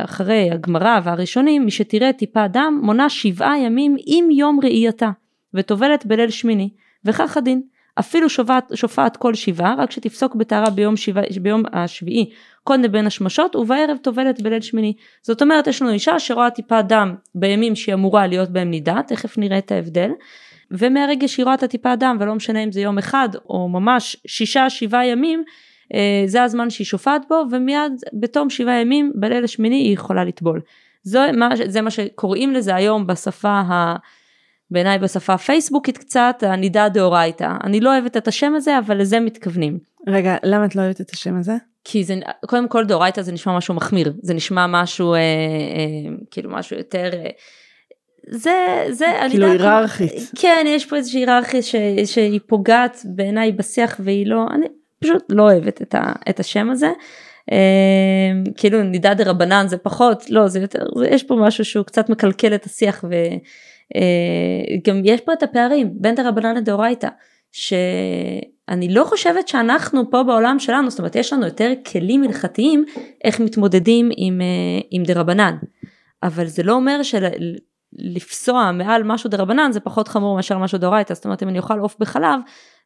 [0.05, 5.11] אחרי הגמרא והראשונים, מי שתראה טיפה דם, מונה שבעה ימים עם יום ראייתה,
[5.55, 6.69] וטובלת בליל שמיני.
[7.05, 7.63] וכך הדין.
[7.99, 10.95] אפילו שופעת, שופעת כל שבעה, רק שתפסוק בטהרה ביום,
[11.43, 12.31] ביום השביעי
[12.65, 14.95] קודם בין השמשות ובערב טובלת בליל שמיני.
[15.23, 19.39] זאת אומרת יש לנו אישה שרואה טיפה דם בימים שהיא אמורה להיות בהם נידה, תכף
[19.39, 20.11] נראה את ההבדל.
[20.71, 24.71] ומהרגע שהיא רואה את הטיפה דם ולא משנה אם זה יום אחד או ממש שישה
[24.71, 25.45] שבעה ימים
[25.95, 30.61] אה, זה הזמן שהיא שופעת בו ומיד בתום שבעה ימים בליל השמיני היא יכולה לטבול.
[31.03, 31.21] זו,
[31.67, 33.97] זה מה שקוראים לזה היום בשפה ה...
[34.71, 37.53] בעיניי בשפה הפייסבוקית קצת, הנידה דאורייתא.
[37.65, 39.79] אני לא אוהבת את השם הזה, אבל לזה מתכוונים.
[40.09, 41.57] רגע, למה את לא אוהבת את השם הזה?
[41.85, 42.15] כי זה,
[42.47, 45.23] קודם כל דאורייתא זה נשמע משהו מחמיר, זה נשמע משהו, אה, אה,
[46.31, 47.11] כאילו משהו יותר...
[47.15, 47.31] אה,
[48.29, 50.13] זה, זה, כאילו היררכית.
[50.39, 54.67] כן, יש פה איזושהי היררכיה ש, שהיא פוגעת בעיניי בשיח והיא לא, אני
[55.01, 56.91] פשוט לא אוהבת את, ה, את השם הזה.
[57.53, 61.85] אה, כאילו נידה דה רבנן זה פחות, לא, זה יותר, זה, יש פה משהו שהוא
[61.85, 63.15] קצת מקלקל את השיח ו...
[63.97, 67.09] אה, יש פה את הפערים בין דרבנן לדאורייתא,
[68.71, 72.85] שאני לא חושבת שאנחנו פה בעולם שלנו, זאת אומרת יש לנו יותר כלים הלכתיים
[73.25, 75.57] איך מתמודדים עם, אה, עם דרבנן,
[76.23, 81.25] אבל זה לא אומר שלפסוע מעל משהו דרבנן זה פחות חמור מאשר משהו דאורייתא, זאת
[81.25, 82.41] אומרת אם אני אוכל עוף בחלב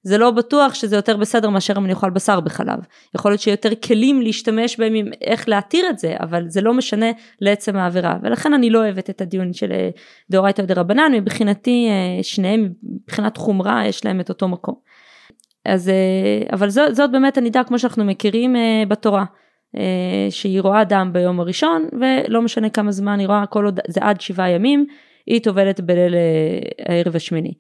[0.07, 2.79] זה לא בטוח שזה יותר בסדר מאשר אם אני אוכל בשר בחלב.
[3.15, 7.07] יכול להיות שיותר כלים להשתמש בהם עם איך להתיר את זה, אבל זה לא משנה
[7.41, 8.17] לעצם העבירה.
[8.23, 9.91] ולכן אני לא אוהבת את הדיון של אה,
[10.31, 14.75] דאורייתא ודרבנן, מבחינתי אה, שניהם מבחינת חומרה יש להם את אותו מקום.
[15.67, 15.95] אז אה,
[16.53, 18.57] אבל זאת, זאת באמת הנידה כמו שאנחנו מכירים
[18.89, 19.25] בתורה.
[20.31, 24.21] שהיא רואה דם ביום הראשון ולא משנה כמה זמן היא רואה כל עוד זה עד
[24.21, 24.87] שבעה ימים
[25.27, 26.15] היא טובלת בליל
[26.87, 27.53] הערב השמיני.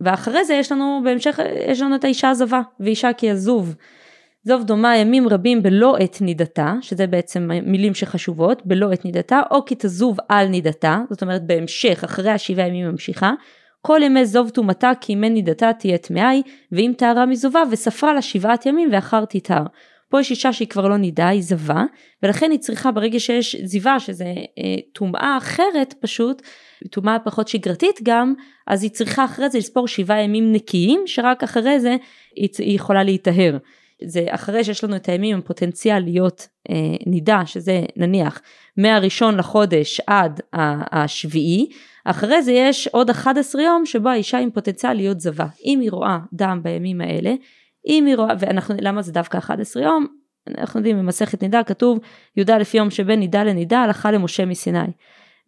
[0.00, 3.74] ואחרי זה יש לנו בהמשך יש לנו את האישה הזבה ואישה כי עזוב.
[4.44, 9.64] זוב דומה ימים רבים בלא עת נידתה שזה בעצם מילים שחשובות בלא עת נידתה או
[9.64, 13.32] כי תזוב על נידתה זאת אומרת בהמשך אחרי השבעה ימים ממשיכה
[13.82, 18.66] כל ימי זוב טומאתה כי ימי נידתה תהיה טמאי ואם טהרה מזובה וספרה לה שבעת
[18.66, 19.64] ימים ואחר תיטהר.
[20.08, 21.84] פה יש אישה שהיא כבר לא נידה היא זבה
[22.22, 26.42] ולכן היא צריכה ברגע שיש זיווה שזה אה, טומאה אה, אחרת פשוט
[26.90, 28.34] טומאה פחות שגרתית גם,
[28.66, 31.96] אז היא צריכה אחרי זה לספור שבעה ימים נקיים, שרק אחרי זה
[32.36, 33.56] היא, היא יכולה להיטהר.
[34.04, 36.74] זה אחרי שיש לנו את הימים עם פוטנציאל להיות אה,
[37.06, 38.42] נידה, שזה נניח
[38.76, 40.40] מהראשון לחודש עד
[40.92, 41.68] השביעי,
[42.04, 45.46] אחרי זה יש עוד 11 יום שבו האישה עם פוטנציאל להיות זבה.
[45.64, 47.34] אם היא רואה דם בימים האלה,
[47.88, 50.06] אם היא רואה, ואנחנו, למה זה דווקא 11 יום?
[50.58, 51.98] אנחנו יודעים במסכת נידה כתוב
[52.36, 54.78] י"א יום שבין נידה לנידה הלכה למשה מסיני.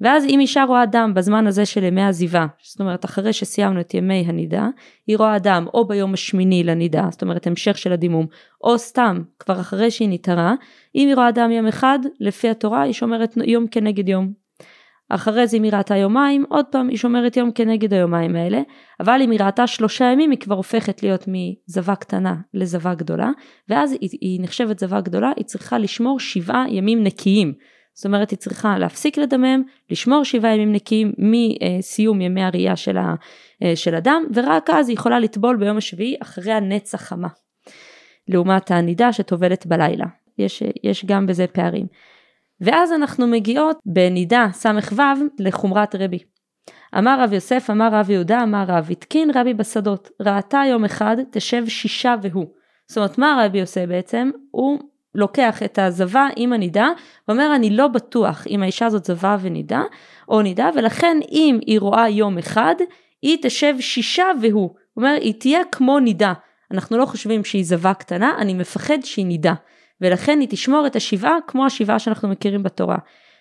[0.01, 3.95] ואז אם אישה רואה דם בזמן הזה של ימי עזיבה, זאת אומרת אחרי שסיימנו את
[3.95, 4.69] ימי הנידה,
[5.07, 8.27] היא רואה דם או ביום השמיני לנידה, זאת אומרת המשך של הדימום,
[8.65, 10.55] או סתם כבר אחרי שהיא נתערה,
[10.95, 14.42] אם היא רואה דם יום אחד, לפי התורה היא שומרת יום כנגד יום.
[15.15, 18.61] אחרי זה אם היא ראתה יומיים, עוד פעם היא שומרת יום כנגד היומיים האלה,
[19.01, 23.31] אבל אם היא ראתה שלושה ימים היא כבר הופכת להיות מזבה קטנה לזבה גדולה,
[23.69, 27.53] ואז היא, היא נחשבת זבה גדולה, היא צריכה לשמור שבעה ימים נקיים.
[27.95, 33.15] זאת אומרת היא צריכה להפסיק לדמם, לשמור שבעה ימים נקיים מסיום ימי הראייה של, ה,
[33.63, 37.29] אה, של הדם, ורק אז היא יכולה לטבול ביום השביעי אחרי הנץ החמה.
[38.29, 40.07] לעומת הנידה שטובלת בלילה.
[40.39, 41.87] יש, יש גם בזה פערים.
[42.63, 45.03] ואז אנחנו מגיעות בנידה ס"ו
[45.39, 46.19] לחומרת רבי.
[46.99, 51.69] אמר רב יוסף, אמר רב יהודה, אמר רב, התקין רבי בשדות, ראתה יום אחד תשב
[51.69, 52.47] שישה והוא.
[52.89, 54.31] זאת אומרת מה רבי עושה בעצם?
[54.51, 54.79] הוא
[55.15, 56.89] לוקח את הזבה עם הנידה
[57.29, 59.83] ואומר אני לא בטוח אם האישה הזאת זבה ונידה
[60.29, 62.75] או נידה ולכן אם היא רואה יום אחד
[63.23, 64.61] היא תשב שישה והוא.
[64.63, 66.33] הוא אומר היא תהיה כמו נידה.
[66.71, 69.55] אנחנו לא חושבים שהיא זבה קטנה אני מפחד שהיא נידה
[70.03, 72.97] ולכן היא תשמור את השבעה כמו השבעה שאנחנו מכירים בתורה.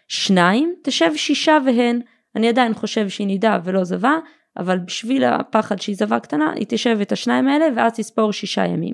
[0.08, 2.02] שניים תשב שישה והן
[2.36, 4.18] אני עדיין חושב שהיא נידה ולא זבה
[4.58, 8.94] אבל בשביל הפחד שהיא זבה קטנה היא תשב את השניים האלה ואז תספור שישה ימים.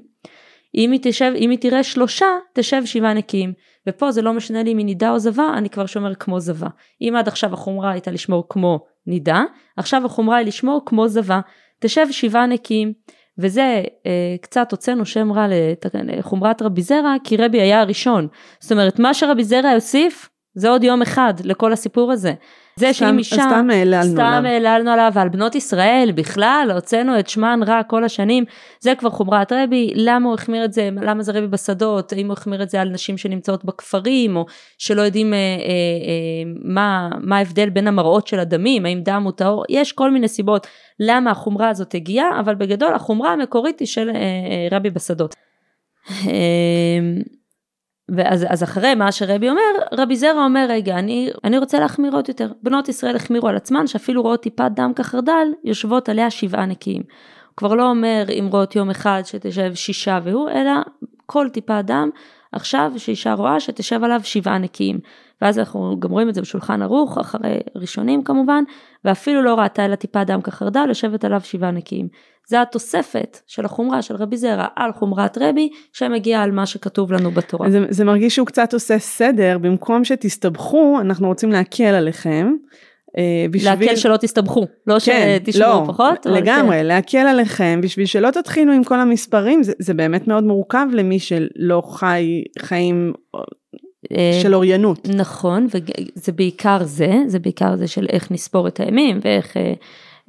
[0.75, 3.53] אם היא, תשב, אם היא תראה שלושה, תשב שבעה נקיים.
[3.88, 6.67] ופה זה לא משנה לי אם היא נידה או זבה, אני כבר שומר כמו זבה.
[7.01, 9.43] אם עד עכשיו החומרה הייתה לשמור כמו נידה,
[9.77, 11.39] עכשיו החומרה היא לשמור כמו זבה.
[11.80, 12.93] תשב שבעה נקיים.
[13.39, 15.47] וזה אה, קצת הוצאנו שם רע
[15.93, 18.28] לחומרת רבי זרע, כי רבי היה הראשון.
[18.60, 22.34] זאת אומרת, מה שרבי זרע יוסיף, זה עוד יום אחד לכל הסיפור הזה.
[22.76, 24.52] זה שאם אישה, סתם העללנו סתם עליו.
[24.52, 28.46] העללנו עליו, ועל בנות ישראל בכלל, הוצאנו את שמן רע כל השנים,
[28.80, 32.34] זה כבר חומרת רבי, למה הוא החמיר את זה, למה זה רבי בשדות, האם הוא
[32.34, 34.46] החמיר את זה על נשים שנמצאות בכפרים, או
[34.78, 39.32] שלא יודעים אה, אה, אה, מה, מה ההבדל בין המראות של הדמים, האם דם הוא
[39.32, 40.67] טהור, יש כל מיני סיבות
[41.00, 45.36] למה החומרה הזאת הגיעה, אבל בגדול החומרה המקורית היא של אה, אה, רבי בשדות.
[46.28, 47.00] אה,
[48.10, 49.62] ואז אז אחרי מה שרבי אומר,
[49.93, 52.52] רבי זרע אומר רגע אני, אני רוצה להחמיר עוד יותר.
[52.63, 57.04] בנות ישראל החמירו על עצמן שאפילו רואות טיפת דם כחרדל יושבות עליה שבעה נקיים.
[57.48, 60.72] הוא כבר לא אומר אם רואות יום אחד שתשב שישה והוא, אלא
[61.26, 62.10] כל טיפת דם
[62.51, 64.99] עכשיו שאישה רואה שתשב עליו שבעה נקיים.
[65.41, 68.63] ואז אנחנו גם רואים את זה בשולחן ערוך אחרי ראשונים כמובן,
[69.05, 72.07] ואפילו לא ראתה אלא טיפת דם כחרדל יושבת עליו שבעה נקיים.
[72.47, 77.31] זה התוספת של החומרה של רבי זרע על חומרת רבי שמגיעה על מה שכתוב לנו
[77.31, 77.71] בתורה.
[77.71, 82.53] זה, זה מרגיש שהוא קצת עושה סדר, במקום שתסתבכו, אנחנו רוצים להקל עליכם.
[83.17, 83.71] אה, בשביל...
[83.71, 86.25] להקל שלא תסתבכו, לא כן, שתשמעו לא, פחות.
[86.25, 86.86] לגמרי, כן.
[86.86, 91.82] להקל עליכם, בשביל שלא תתחילו עם כל המספרים, זה, זה באמת מאוד מורכב למי שלא
[91.86, 93.13] חי חיים
[94.12, 95.08] אה, של אוריינות.
[95.15, 99.73] נכון, וזה בעיקר זה, זה בעיקר זה של איך נספור את הימים ואיך אה,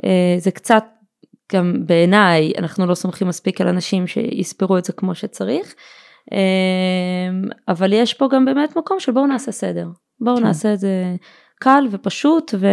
[0.05, 0.85] אה, זה קצת
[1.53, 5.74] גם בעיניי אנחנו לא סומכים מספיק על אנשים שיספרו את זה כמו שצריך,
[6.33, 6.38] אה,
[7.68, 9.88] אבל יש פה גם באמת מקום של בואו נעשה סדר,
[10.20, 10.42] בואו כן.
[10.42, 11.16] נעשה את זה
[11.59, 12.66] קל ופשוט ו,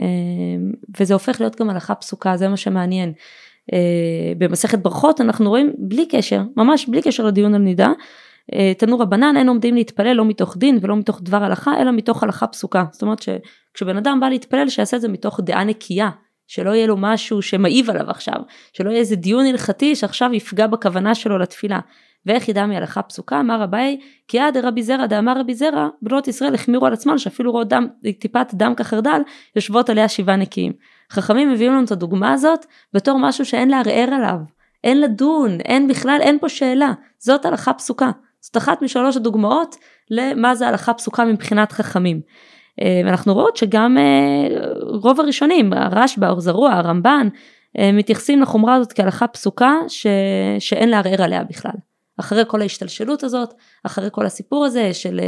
[0.00, 0.56] אה,
[1.00, 3.12] וזה הופך להיות גם הלכה פסוקה, זה מה שמעניין.
[3.72, 7.92] אה, במסכת ברכות אנחנו רואים בלי קשר, ממש בלי קשר לדיון על נידה,
[8.54, 12.22] אה, תנו רבנן אין עומדים להתפלל לא מתוך דין ולא מתוך דבר הלכה אלא מתוך
[12.22, 16.10] הלכה פסוקה זאת אומרת שכשבן אדם בא להתפלל שיעשה את זה מתוך דעה נקייה
[16.46, 18.36] שלא יהיה לו משהו שמעיב עליו עכשיו
[18.72, 21.78] שלא יהיה איזה דיון הלכתי שעכשיו יפגע בכוונה שלו לתפילה
[22.26, 26.54] ואיך ידע מהלכה פסוקה אמר אביי כי עד רבי זרע דאמר רבי זרע בנות ישראל
[26.54, 27.86] החמירו על עצמן שאפילו רואות דם
[28.18, 29.20] טיפת דם כחרדל
[29.56, 30.72] יושבות עליה שבעה נקיים
[31.12, 34.38] חכמים מביאים לנו את הדוגמה הזאת בתור משהו שאין לערער עליו
[34.84, 39.76] אין לדון אין בכלל אין פה שאלה זאת הלכה פסוקה זאת אחת משלוש הדוגמאות
[40.10, 42.20] למה זה הלכה פסוקה מבחינת חכמים.
[42.80, 44.56] אה, ואנחנו רואות שגם אה,
[45.02, 47.28] רוב הראשונים, הרשב"א, זרוע, הרמב"ן,
[47.78, 50.06] אה, מתייחסים לחומרה הזאת כהלכה פסוקה ש...
[50.58, 51.89] שאין לערער עליה בכלל.
[52.20, 55.20] אחרי כל ההשתלשלות הזאת, אחרי כל הסיפור הזה של,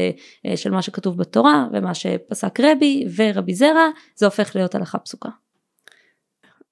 [0.56, 5.28] של מה שכתוב בתורה ומה שפסק רבי ורבי זרע, זה הופך להיות הלכה פסוקה.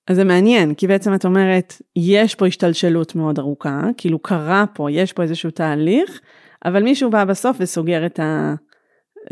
[0.07, 4.91] אז זה מעניין, כי בעצם את אומרת, יש פה השתלשלות מאוד ארוכה, כאילו קרה פה,
[4.91, 6.21] יש פה איזשהו תהליך,
[6.65, 8.55] אבל מישהו בא בסוף וסוגר את, ה...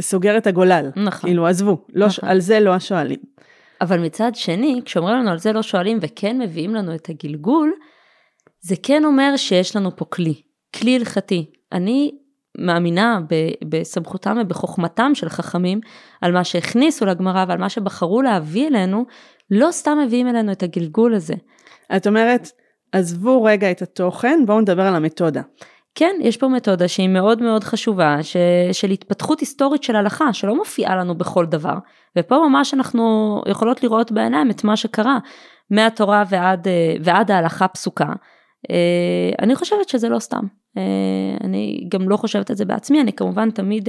[0.00, 0.90] סוגר את הגולל.
[0.96, 1.30] נכון.
[1.30, 2.28] כאילו, עזבו, לא, נכון.
[2.28, 3.18] על זה לא השואלים.
[3.80, 7.72] אבל מצד שני, כשאומרים לנו על זה לא שואלים וכן מביאים לנו את הגלגול,
[8.60, 10.42] זה כן אומר שיש לנו פה כלי,
[10.74, 11.50] כלי הלכתי.
[11.72, 12.10] אני
[12.58, 13.20] מאמינה
[13.68, 15.80] בסמכותם ובחוכמתם של חכמים
[16.20, 19.04] על מה שהכניסו לגמרא ועל מה שבחרו להביא אלינו,
[19.50, 21.34] לא סתם מביאים אלינו את הגלגול הזה.
[21.96, 22.48] את אומרת,
[22.92, 25.42] עזבו רגע את התוכן, בואו נדבר על המתודה.
[25.94, 28.36] כן, יש פה מתודה שהיא מאוד מאוד חשובה, ש,
[28.72, 31.74] של התפתחות היסטורית של הלכה, שלא מופיעה לנו בכל דבר.
[32.18, 35.18] ופה ממש אנחנו יכולות לראות בעיניים את מה שקרה,
[35.70, 38.12] מהתורה ועד, אה, ועד ההלכה פסוקה.
[38.70, 40.44] אה, אני חושבת שזה לא סתם.
[40.76, 43.88] אה, אני גם לא חושבת את זה בעצמי, אני כמובן תמיד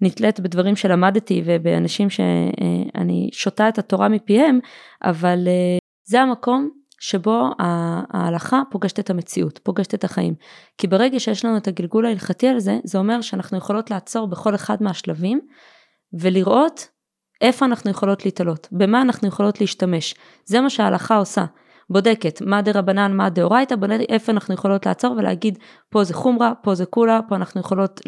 [0.00, 4.58] נתלית בדברים שלמדתי ובאנשים שאני שותה את התורה מפיהם,
[5.02, 5.48] אבל
[6.04, 6.70] זה המקום
[7.02, 10.34] שבו ההלכה פוגשת את המציאות, פוגשת את החיים.
[10.78, 14.54] כי ברגע שיש לנו את הגלגול ההלכתי על זה, זה אומר שאנחנו יכולות לעצור בכל
[14.54, 15.40] אחד מהשלבים
[16.20, 16.88] ולראות
[17.40, 20.14] איפה אנחנו יכולות להתעלות, במה אנחנו יכולות להשתמש.
[20.44, 21.44] זה מה שההלכה עושה.
[21.90, 25.58] בודקת מה דה רבנן, מה דאורייתא, בודקת איפה אנחנו יכולות לעצור ולהגיד
[25.90, 28.00] פה זה חומרה, פה זה קולה, פה אנחנו יכולות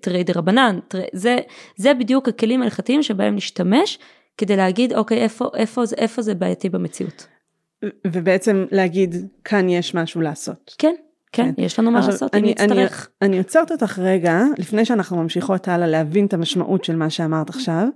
[0.00, 0.78] תראי דה רבנן,
[1.12, 1.38] זה,
[1.76, 3.98] זה בדיוק הכלים ההלכתיים שבהם נשתמש
[4.38, 7.26] כדי להגיד אוקיי איפה, איפה, איפה, איפה זה בעייתי במציאות.
[8.06, 10.74] ובעצם להגיד, כאן יש משהו לעשות.
[10.78, 10.94] כן,
[11.32, 11.62] כן, כן.
[11.62, 13.08] יש לנו מה עכשיו, לעשות, אני, אם נצטרך.
[13.22, 17.48] אני, אני עוצרת אותך רגע, לפני שאנחנו ממשיכות הלאה להבין את המשמעות של מה שאמרת
[17.50, 17.88] עכשיו.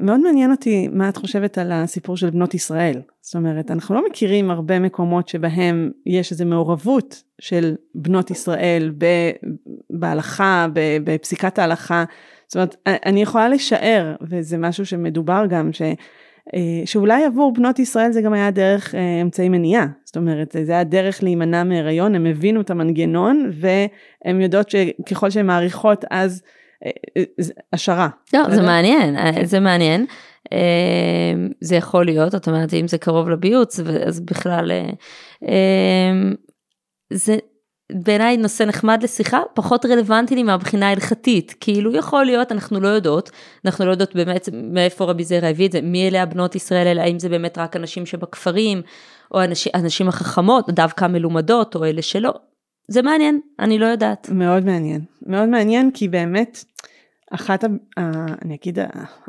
[0.00, 3.00] מאוד מעניין אותי מה את חושבת על הסיפור של בנות ישראל.
[3.20, 8.92] זאת אומרת, אנחנו לא מכירים הרבה מקומות שבהם יש איזו מעורבות של בנות ישראל
[9.90, 10.66] בהלכה,
[11.04, 12.04] בפסיקת ההלכה.
[12.46, 15.82] זאת אומרת, אני יכולה לשער, וזה משהו שמדובר גם, ש...
[16.84, 21.22] שאולי עבור בנות ישראל זה גם היה דרך אמצעי מניעה, זאת אומרת זה היה דרך
[21.22, 26.42] להימנע מהיריון, הם הבינו את המנגנון והן יודעות שככל שהן מעריכות אז
[27.72, 28.08] השערה.
[28.34, 29.44] לא, זה מעניין, כן.
[29.44, 30.06] זה מעניין,
[31.60, 34.70] זה יכול להיות, זאת אומרת אם זה קרוב לביוץ אז בכלל,
[37.12, 37.36] זה,
[37.92, 41.54] בעיניי נושא נחמד לשיחה, פחות רלוונטי לי מהבחינה ההלכתית.
[41.60, 43.30] כאילו יכול להיות, אנחנו לא יודעות,
[43.64, 47.02] אנחנו לא יודעות באמת מאיפה רבי זרע הביא את זה, מי אלה הבנות ישראל האלה,
[47.02, 48.82] האם זה באמת רק אנשים שבכפרים,
[49.34, 49.40] או
[49.74, 52.34] אנשים החכמות, דווקא המלומדות, או אלה שלא.
[52.88, 54.30] זה מעניין, אני לא יודעת.
[54.30, 56.64] מאוד מעניין, מאוד מעניין כי באמת
[57.30, 57.68] אחת, ה,
[58.44, 58.78] אני, אגיד,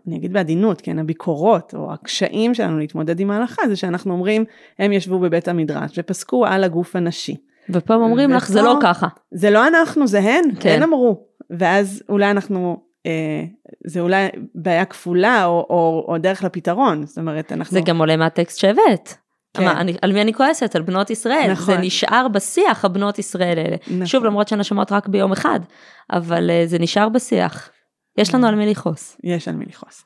[0.08, 4.46] אני אגיד בעדינות, כן, הביקורות או הקשיים שלנו להתמודד עם ההלכה זה שאנחנו אומרים
[4.80, 7.36] הם ישבו בבית המדרש ופסקו על הגוף הנשי.
[7.70, 9.08] ופה הם אומרים לך זה לא ככה.
[9.32, 10.70] זה לא אנחנו זה הן, כן.
[10.70, 11.24] הן אמרו.
[11.50, 13.44] ואז אולי אנחנו אה,
[13.86, 17.74] זה אולי בעיה כפולה או, או, או דרך לפתרון, זאת אומרת אנחנו...
[17.74, 19.14] זה גם עולה מהטקסט שהבאת.
[19.54, 19.64] כן.
[19.64, 20.76] מה, אני, על מי אני כועסת?
[20.76, 21.52] על בנות ישראל.
[21.52, 21.76] נכון.
[21.76, 23.76] זה נשאר בשיח הבנות ישראל האלה.
[23.88, 24.06] נכון.
[24.06, 25.60] שוב, למרות שהן נשמות רק ביום אחד,
[26.12, 27.70] אבל uh, זה נשאר בשיח.
[28.18, 29.18] יש לנו על מי לכעוס.
[29.24, 30.06] יש על מי לכעוס.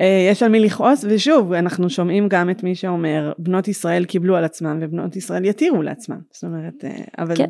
[0.00, 4.36] אה, יש על מי לכעוס, ושוב, אנחנו שומעים גם את מי שאומר, בנות ישראל קיבלו
[4.36, 6.18] על עצמם ובנות ישראל יתירו לעצמם.
[6.32, 7.48] זאת אומרת, אה, אבל כן.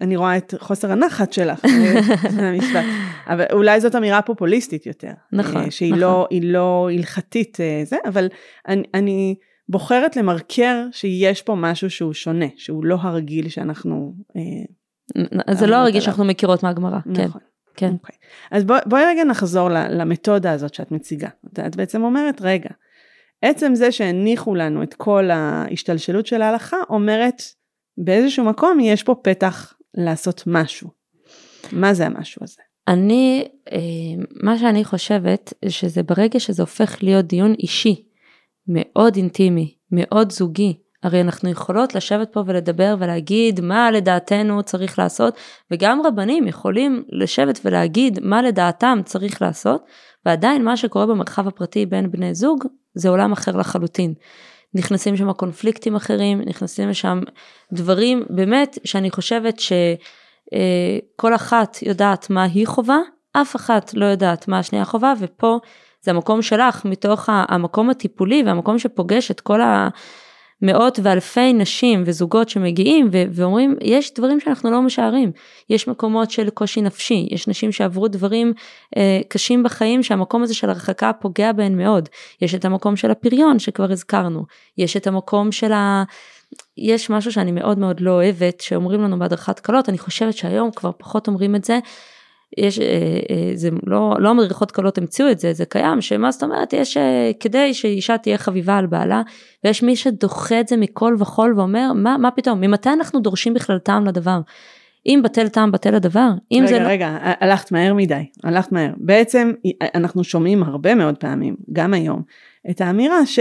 [0.00, 1.64] אני רואה את חוסר הנחת שלך
[2.36, 2.84] מהמשפט.
[3.26, 5.12] אבל אולי זאת אמירה פופוליסטית יותר.
[5.32, 6.00] נכון, שהיא נכון.
[6.00, 8.28] לא, לא הלכתית זה, אבל
[8.68, 9.34] אני, אני
[9.68, 14.14] בוחרת למרקר שיש פה משהו שהוא שונה, שהוא לא הרגיל שאנחנו...
[15.50, 17.24] זה לא הרגיל שאנחנו מכירות מהגמרא, כן.
[17.24, 17.40] נכון.
[17.74, 17.88] כן.
[17.88, 17.92] Okay.
[17.92, 18.16] אוקיי.
[18.50, 21.28] אז בוא, בואי רגע נחזור למתודה הזאת שאת מציגה.
[21.66, 22.70] את בעצם אומרת, רגע,
[23.42, 27.42] עצם זה שהניחו לנו את כל ההשתלשלות של ההלכה, אומרת
[27.98, 30.88] באיזשהו מקום יש פה פתח לעשות משהו.
[31.72, 32.62] מה זה המשהו הזה?
[32.88, 33.78] אני, אה,
[34.42, 38.04] מה שאני חושבת, שזה ברגע שזה הופך להיות דיון אישי,
[38.66, 45.36] מאוד אינטימי, מאוד זוגי, הרי אנחנו יכולות לשבת פה ולדבר ולהגיד מה לדעתנו צריך לעשות,
[45.70, 49.84] וגם רבנים יכולים לשבת ולהגיד מה לדעתם צריך לעשות,
[50.26, 54.14] ועדיין מה שקורה במרחב הפרטי בין בני זוג זה עולם אחר לחלוטין.
[54.74, 57.20] נכנסים שם קונפליקטים אחרים, נכנסים לשם
[57.72, 62.98] דברים באמת שאני חושבת שכל אחת יודעת מה היא חובה,
[63.32, 65.58] אף אחת לא יודעת מה השנייה חובה, ופה
[66.02, 69.88] זה המקום שלך מתוך המקום הטיפולי והמקום שפוגש את כל ה...
[70.62, 75.32] מאות ואלפי נשים וזוגות שמגיעים ו- ואומרים יש דברים שאנחנו לא משערים,
[75.70, 78.52] יש מקומות של קושי נפשי, יש נשים שעברו דברים
[78.96, 82.08] אה, קשים בחיים שהמקום הזה של הרחקה פוגע בהן מאוד,
[82.42, 84.44] יש את המקום של הפריון שכבר הזכרנו,
[84.78, 86.04] יש את המקום של ה...
[86.78, 90.90] יש משהו שאני מאוד מאוד לא אוהבת שאומרים לנו בהדרכת קלות, אני חושבת שהיום כבר
[90.98, 91.78] פחות אומרים את זה,
[92.58, 92.84] יש, אה,
[93.30, 96.96] אה, זה לא, לא המדריכות קלות המציאו את זה, זה קיים, שמה זאת אומרת, יש,
[96.96, 99.22] אה, כדי שאישה תהיה חביבה על בעלה,
[99.64, 103.78] ויש מי שדוחה את זה מכל וכול ואומר, מה, מה פתאום, ממתי אנחנו דורשים בכלל
[103.78, 104.40] טעם לדבר?
[105.06, 106.88] אם בטל טעם בטל הדבר, אם רגע, זה רגע, לא...
[106.88, 108.90] רגע, הלכת מהר מדי, הלכת מהר.
[108.96, 109.52] בעצם
[109.94, 112.22] אנחנו שומעים הרבה מאוד פעמים, גם היום,
[112.70, 113.38] את האמירה ש...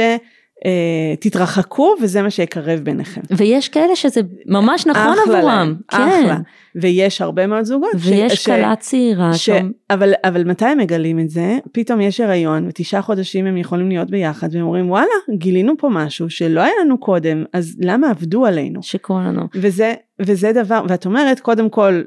[0.65, 3.21] אה, תתרחקו וזה מה שיקרב ביניכם.
[3.31, 5.43] ויש כאלה שזה ממש נכון אחלה עבורם.
[5.45, 5.97] להם, כן.
[5.97, 6.37] אחלה.
[6.75, 7.91] ויש הרבה מאוד זוגות.
[7.95, 9.45] ויש כלה צעירה ש...
[9.45, 9.71] שם.
[9.89, 11.57] אבל, אבל מתי הם מגלים את זה?
[11.71, 16.29] פתאום יש הריון ותשעה חודשים הם יכולים להיות ביחד והם אומרים וואלה גילינו פה משהו
[16.29, 18.83] שלא היה לנו קודם אז למה עבדו עלינו?
[18.83, 19.41] שקרו לנו.
[19.55, 22.01] וזה, וזה דבר ואת אומרת קודם כל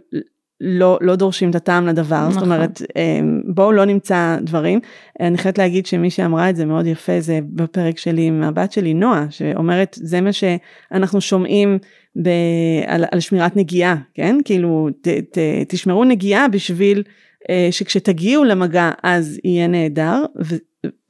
[0.61, 2.33] לא, לא דורשים את הטעם לדבר, נכון.
[2.33, 4.81] זאת אומרת אמ, בואו לא נמצא דברים.
[5.21, 8.95] אני חייבת להגיד שמי שאמרה את זה מאוד יפה זה בפרק שלי עם הבת שלי
[8.95, 11.79] נועה, שאומרת זה מה שאנחנו שומעים
[12.23, 12.29] ב,
[12.87, 14.37] על, על שמירת נגיעה, כן?
[14.45, 15.39] כאילו ת, ת,
[15.69, 17.03] תשמרו נגיעה בשביל
[17.51, 20.25] אה, שכשתגיעו למגע אז יהיה נהדר.
[20.45, 20.55] ו,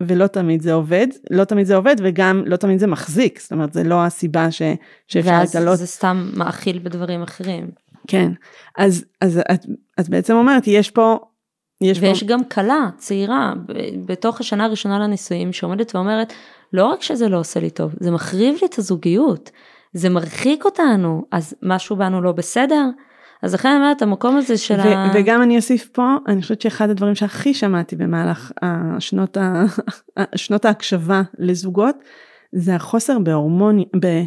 [0.01, 3.73] ולא תמיד זה עובד, לא תמיד זה עובד וגם לא תמיד זה מחזיק, זאת אומרת
[3.73, 4.63] זה לא הסיבה ש,
[5.09, 5.67] שאפשר לתלות.
[5.67, 7.84] ואז זה סתם מאכיל בדברים אחרים.
[8.07, 8.33] כן,
[8.79, 9.67] אז, אז את,
[10.01, 11.19] את בעצם אומרת, יש פה...
[11.81, 12.27] יש ויש פה...
[12.27, 13.53] גם כלה צעירה
[14.07, 16.33] בתוך השנה הראשונה לנישואים שעומדת ואומרת,
[16.73, 19.51] לא רק שזה לא עושה לי טוב, זה מחריב לי את הזוגיות,
[19.93, 22.85] זה מרחיק אותנו, אז משהו בנו לא בסדר.
[23.43, 25.11] אז לכן אני אומרת, המקום הזה של ה...
[25.15, 29.65] וגם אני אוסיף פה, אני חושבת שאחד הדברים שהכי שמעתי במהלך השנות, ה...
[30.37, 31.97] שנות ההקשבה לזוגות,
[32.57, 34.23] זה החוסר בהורמוניה, ב,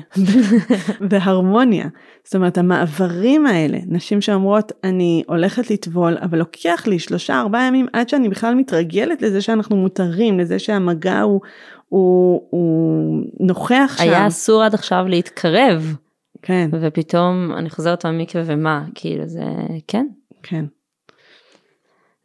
[1.09, 1.85] בהרמוניה.
[2.23, 7.87] זאת אומרת המעברים האלה, נשים שאומרות אני הולכת לטבול אבל לוקח לי שלושה ארבעה ימים
[7.93, 11.41] עד שאני בכלל מתרגלת לזה שאנחנו מותרים, לזה שהמגע הוא,
[11.89, 14.03] הוא, הוא נוכח שם.
[14.03, 15.95] היה אסור עד עכשיו להתקרב.
[16.41, 16.69] כן.
[16.81, 19.43] ופתאום אני חוזרת מהמקווה ומה, כאילו זה,
[19.87, 20.07] כן.
[20.43, 20.65] כן.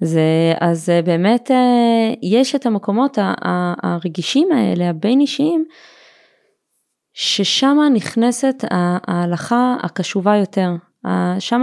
[0.01, 3.19] זה, אז באמת אה, יש את המקומות
[3.83, 5.65] הרגישים האלה, הבין אישיים,
[7.15, 10.71] ששם נכנסת ההלכה הקשובה יותר,
[11.39, 11.63] שם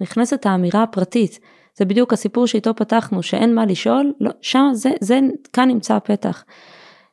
[0.00, 1.38] נכנסת האמירה הפרטית,
[1.78, 5.20] זה בדיוק הסיפור שאיתו פתחנו, שאין מה לשאול, לא, שם זה, זה,
[5.52, 6.44] כאן נמצא הפתח.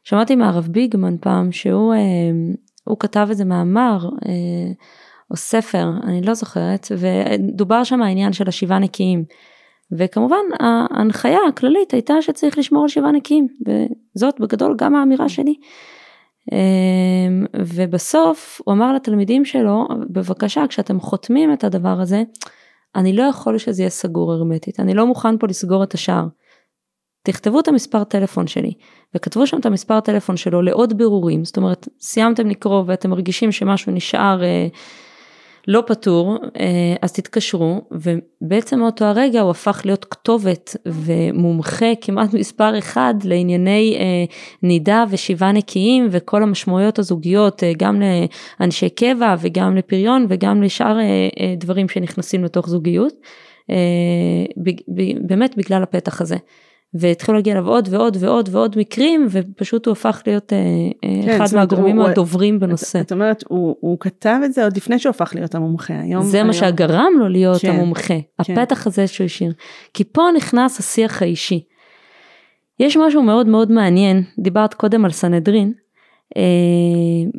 [0.03, 4.71] שמעתי מהרב ביגמן פעם שהוא אה, כתב איזה מאמר, אה,
[5.31, 9.23] או ספר, אני לא זוכרת, ודובר שם העניין של השבעה נקיים.
[9.97, 15.55] וכמובן ההנחיה הכללית הייתה שצריך לשמור על שבעה נקיים, וזאת בגדול גם האמירה שלי.
[16.51, 22.23] אמ, ובסוף הוא אמר לתלמידים שלו, בבקשה כשאתם חותמים את הדבר הזה,
[22.95, 26.27] אני לא יכול שזה יהיה סגור הרמטית, אני לא מוכן פה לסגור את השער.
[27.23, 28.73] תכתבו את המספר טלפון שלי,
[29.15, 33.91] וכתבו שם את המספר טלפון שלו לעוד בירורים, זאת אומרת, סיימתם לקרוא ואתם מרגישים שמשהו
[33.91, 34.67] נשאר אה,
[35.69, 42.77] לא פתור, אה, אז תתקשרו, ובעצם מאותו הרגע הוא הפך להיות כתובת ומומחה כמעט מספר
[42.77, 48.01] אחד לענייני אה, נידה ושיבה נקיים וכל המשמעויות הזוגיות, אה, גם
[48.59, 50.97] לאנשי קבע וגם לפריון וגם לשאר
[51.57, 53.13] דברים שנכנסים לתוך זוגיות,
[55.21, 56.37] באמת בגלל הפתח הזה.
[56.93, 60.57] והתחילו להגיע אליו עוד ועוד ועוד ועוד מקרים ופשוט הוא הפך להיות אה,
[61.03, 63.01] אה, כן, אחד מהגורמים הדוברים בנושא.
[63.01, 66.23] את אומרת הוא, הוא כתב את זה עוד לפני שהוא הפך להיות המומחה היום.
[66.23, 66.47] זה היום...
[66.47, 68.13] מה שגרם לו להיות כן, המומחה,
[68.43, 68.59] כן.
[68.59, 69.53] הפתח הזה שהוא השאיר.
[69.93, 71.63] כי פה נכנס השיח האישי.
[72.79, 75.73] יש משהו מאוד מאוד מעניין, דיברת קודם על סנהדרין,
[76.37, 76.41] אה,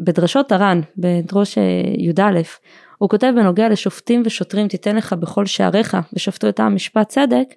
[0.05, 1.57] בדרשות הר"ן, בדרוש
[1.99, 2.41] י"א,
[2.99, 7.57] הוא כותב בנוגע לשופטים ושוטרים תיתן לך בכל שעריך ושפטו את העם משפט צדק, הוא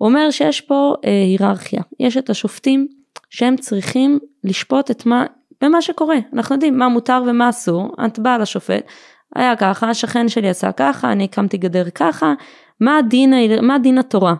[0.00, 2.88] אומר שיש פה אה, היררכיה, יש את השופטים
[3.30, 5.26] שהם צריכים לשפוט את מה,
[5.62, 8.84] במה שקורה, אנחנו יודעים מה מותר ומה אסור, את באה לשופט,
[9.36, 12.34] היה ככה, השכן שלי עשה ככה, אני הקמתי גדר ככה,
[12.80, 14.34] מה הדין, מה דין התורה,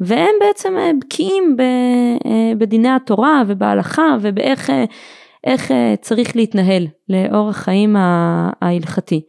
[0.00, 4.84] והם בעצם אה, בקיאים אה, בדיני התורה ובהלכה ובאיך אה,
[5.44, 7.96] איך צריך להתנהל לאורח חיים
[8.60, 9.22] ההלכתי.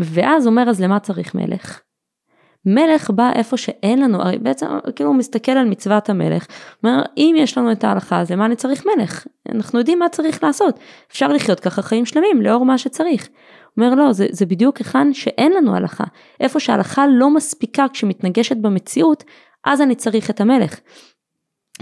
[0.00, 1.80] ואז אומר אז למה צריך מלך?
[2.66, 6.46] מלך בא איפה שאין לנו, הרי בעצם כאילו הוא מסתכל על מצוות המלך,
[6.82, 9.26] אומר אם יש לנו את ההלכה אז למה אני צריך מלך?
[9.52, 10.78] אנחנו יודעים מה צריך לעשות,
[11.10, 13.28] אפשר לחיות ככה חיים שלמים לאור מה שצריך.
[13.76, 16.04] אומר לא, זה, זה בדיוק היכן שאין לנו הלכה,
[16.40, 19.24] איפה שההלכה לא מספיקה כשמתנגשת במציאות,
[19.64, 20.80] אז אני צריך את המלך.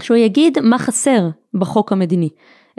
[0.01, 2.29] שהוא יגיד מה חסר בחוק המדיני,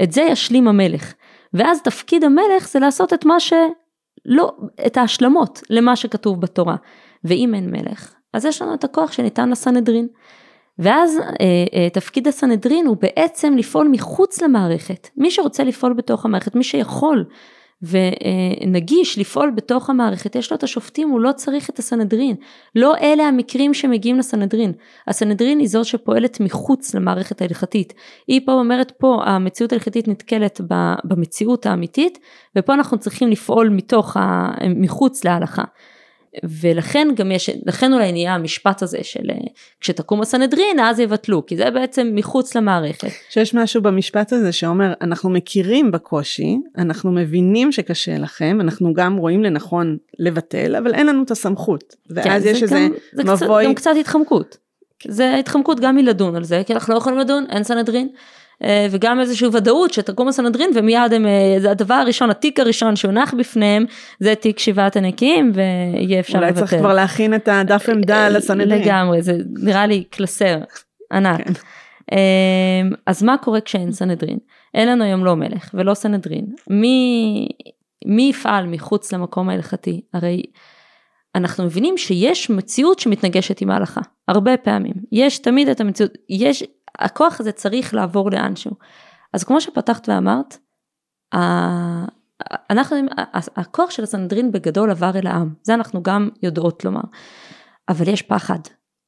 [0.02, 1.14] את זה ישלים המלך,
[1.55, 6.76] ואז תפקיד המלך זה לעשות את מה שלא, את ההשלמות למה שכתוב בתורה.
[7.25, 10.09] ואם אין מלך, אז יש לנו את הכוח שניתן לסנהדרין.
[10.79, 15.09] ואז אה, אה, תפקיד הסנהדרין הוא בעצם לפעול מחוץ למערכת.
[15.16, 17.25] מי שרוצה לפעול בתוך המערכת, מי שיכול
[17.83, 22.37] ונגיש לפעול בתוך המערכת, יש לו את השופטים, הוא לא צריך את הסנהדרין.
[22.75, 24.72] לא אלה המקרים שמגיעים לסנהדרין.
[25.07, 27.95] הסנהדרין היא זו שפועלת מחוץ למערכת ההלכתית.
[28.27, 30.61] היא פה אומרת פה המציאות ההלכתית נתקלת
[31.05, 32.18] במציאות האמיתית,
[32.57, 34.16] ופה אנחנו צריכים לפעול מתוך,
[34.77, 35.64] מחוץ להלכה.
[36.45, 39.37] ולכן גם יש, לכן אולי נהיה המשפט הזה של אה,
[39.80, 43.09] כשתקום הסנהדרין אז יבטלו, כי זה בעצם מחוץ למערכת.
[43.30, 49.43] שיש משהו במשפט הזה שאומר אנחנו מכירים בקושי, אנחנו מבינים שקשה לכם, אנחנו גם רואים
[49.43, 51.95] לנכון לבטל, אבל אין לנו את הסמכות.
[52.11, 53.26] ואז כן, יש איזה מבוי...
[53.26, 54.57] זה קצת, גם קצת התחמקות.
[55.09, 58.09] זה התחמקות גם מלדון על זה, כי אנחנו לא יכולים לדון, אין סנהדרין.
[58.62, 63.34] אה, וגם איזושהי ודאות שתקום הסנהדרין ומיד הם, אה, זה הדבר הראשון, התיק הראשון שהונח
[63.34, 63.84] בפניהם
[64.20, 66.55] זה תיק שבעת הנקיים ויהיה אפשר לבטל.
[66.55, 68.82] אולי צריך כבר להכין את הדף עמדה לסנהדרין.
[68.82, 70.59] לגמרי, זה נראה לי קלסר
[71.12, 71.40] ענק.
[71.46, 71.52] כן.
[73.07, 74.38] אז מה קורה כשאין סנהדרין?
[74.74, 76.46] אין לנו היום לא מלך ולא סנהדרין.
[76.70, 77.48] מי,
[78.07, 80.00] מי יפעל מחוץ למקום ההלכתי?
[80.14, 80.42] הרי
[81.34, 84.94] אנחנו מבינים שיש מציאות שמתנגשת עם ההלכה, הרבה פעמים.
[85.12, 86.64] יש תמיד את המציאות, יש
[86.99, 88.72] הכוח הזה צריך לעבור לאנשהו.
[89.32, 90.59] אז כמו שפתחת ואמרת,
[92.70, 92.97] אנחנו,
[93.57, 97.01] הכוח של הסנהדרין בגדול עבר אל העם, זה אנחנו גם יודעות לומר.
[97.88, 98.59] אבל יש פחד,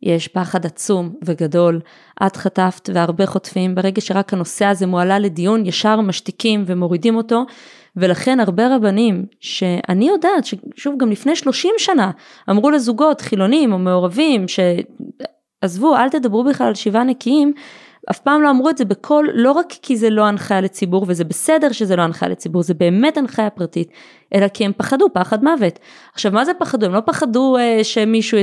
[0.03, 1.81] יש פחד עצום וגדול,
[2.27, 7.45] את חטפת והרבה חוטפים, ברגע שרק הנושא הזה מועלה לדיון, ישר משתיקים ומורידים אותו,
[7.97, 12.11] ולכן הרבה רבנים, שאני יודעת ששוב גם לפני 30 שנה,
[12.51, 14.61] אמרו לזוגות חילונים או מעורבים, ש...
[15.61, 17.53] עזבו, אל תדברו בכלל על שבעה נקיים,
[18.11, 21.25] אף פעם לא אמרו את זה בקול, לא רק כי זה לא הנחיה לציבור, וזה
[21.25, 23.89] בסדר שזה לא הנחיה לציבור, זה באמת הנחיה פרטית,
[24.35, 25.79] אלא כי הם פחדו, פחד מוות.
[26.15, 26.87] עכשיו, מה זה פחדו?
[26.87, 28.39] הם לא פחדו אה, שמישהו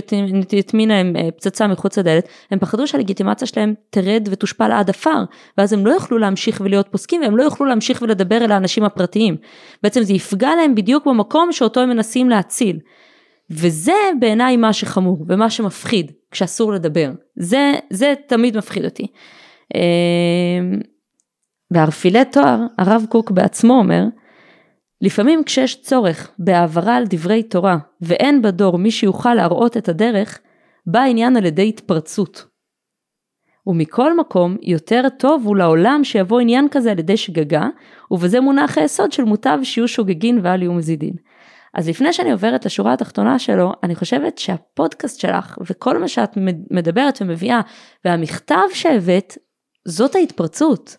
[0.52, 5.24] יטמין להם אה, פצצה מחוץ לדלת, הם פחדו שהלגיטימציה שלהם תרד ותושפל עד עפר,
[5.58, 9.38] ואז הם לא יוכלו להמשיך ולהיות פוסקים, והם לא יוכלו להמשיך ולדבר אל האנשים הפרטיים.
[9.84, 12.80] בעצם זה יפגע להם בדיוק במקום שאותו הם מנסים להציל.
[13.54, 17.12] וזה בעיניי מה שחמור ומה שמפחיד כשאסור לדבר.
[17.36, 19.08] זה, זה תמיד מפחיד אותי.
[21.72, 24.04] בערפילי אמ, תואר הרב קוק בעצמו אומר
[25.02, 30.40] לפעמים כשיש צורך בהעברה על דברי תורה ואין בדור מי שיוכל להראות את הדרך
[30.86, 32.46] בא העניין על ידי התפרצות.
[33.68, 37.68] ומכל מקום יותר טוב הוא לעולם שיבוא עניין כזה על ידי שגגה
[38.12, 41.14] ובזה מונח היסוד של מוטב שיהיו שוגגין ואל יהיו מזידין.
[41.74, 46.38] אז לפני שאני עוברת לשורה התחתונה שלו, אני חושבת שהפודקאסט שלך וכל מה שאת
[46.72, 47.62] מדברת ומביאה
[48.06, 49.38] והמכתב שהבאת,
[49.88, 50.98] זאת ההתפרצות.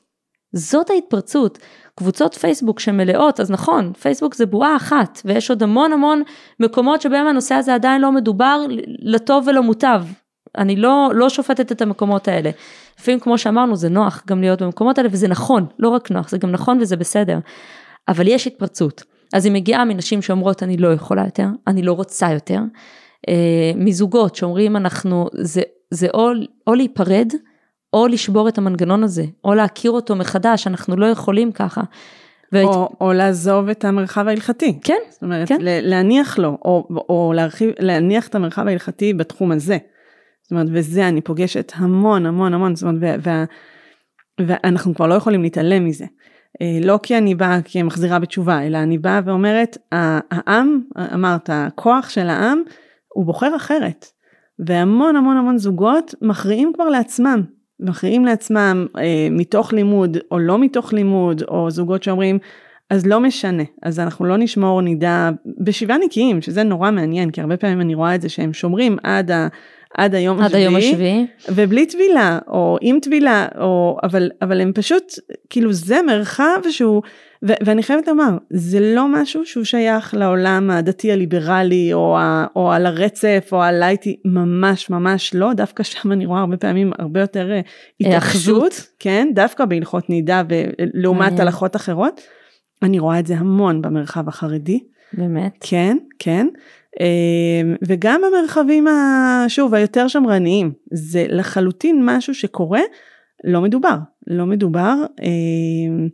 [0.53, 1.59] זאת ההתפרצות.
[1.95, 6.23] קבוצות פייסבוק שמלאות, אז נכון, פייסבוק זה בועה אחת, ויש עוד המון המון
[6.61, 8.61] מקומות שבהם הנושא הזה עדיין לא מדובר
[9.03, 10.05] לטוב ולמוטב.
[10.59, 12.51] אני לא, לא שופטת את המקומות האלה.
[13.01, 16.39] לפעמים כמו שאמרנו זה נוח גם להיות במקומות האלה וזה נכון, לא רק נוח, זה
[16.39, 17.39] גם נכון וזה בסדר.
[18.09, 19.14] אבל יש התפרצות.
[19.35, 22.59] אז היא מגיעה מנשים שאומרות אני לא יכולה יותר, אני לא רוצה יותר.
[23.29, 26.31] אה, מזוגות שאומרים אנחנו, זה, זה או,
[26.67, 27.33] או להיפרד,
[27.93, 31.81] או לשבור את המנגנון הזה, או להכיר אותו מחדש, אנחנו לא יכולים ככה.
[32.53, 32.69] והיית...
[32.69, 34.79] או, או לעזוב את המרחב ההלכתי.
[34.85, 35.59] כן, זאת אומרת, כן.
[35.61, 39.79] להניח לו, או, או להרחיב, להניח את המרחב ההלכתי בתחום הזה.
[40.43, 43.45] זאת אומרת, וזה אני פוגשת המון המון המון, זאת אומרת, וה,
[44.47, 46.05] ואנחנו כבר לא יכולים להתעלם מזה.
[46.63, 50.81] אה, לא כי אני באה כמחזירה בתשובה, אלא אני באה ואומרת, העם,
[51.15, 52.63] אמרת, הכוח של העם,
[53.15, 54.07] הוא בוחר אחרת.
[54.59, 57.43] והמון המון המון זוגות מכריעים כבר לעצמם,
[57.81, 62.39] מכריעים לעצמם אה, מתוך לימוד או לא מתוך לימוד, או זוגות שאומרים,
[62.91, 65.31] אז לא משנה, אז אנחנו לא נשמור נידה
[65.61, 69.31] בשבעה נקיים, שזה נורא מעניין, כי הרבה פעמים אני רואה את זה שהם שומרים עד
[69.31, 69.49] ה...
[69.95, 74.73] עד היום עד השביעי, היום השביעי, ובלי טבילה, או עם טבילה, או, אבל, אבל הם
[74.75, 75.13] פשוט,
[75.51, 77.03] כאילו זה מרחב שהוא,
[77.49, 82.73] ו, ואני חייבת לומר, זה לא משהו שהוא שייך לעולם הדתי הליברלי, או, ה, או
[82.73, 87.51] על הרצף, או הלייטי, ממש ממש לא, דווקא שם אני רואה הרבה פעמים הרבה יותר
[87.51, 87.61] אה,
[88.01, 92.21] התאחזות, כן, דווקא בהלכות נידה ולעומת הלכות אחרות,
[92.83, 94.81] אני רואה את זה המון במרחב החרדי.
[95.13, 95.53] באמת?
[95.61, 96.47] כן, כן.
[97.01, 98.87] אמ, וגם במרחבים,
[99.49, 102.81] שוב, היותר שמרניים, זה לחלוטין משהו שקורה,
[103.45, 104.95] לא מדובר, לא מדובר.
[105.23, 106.09] אמ,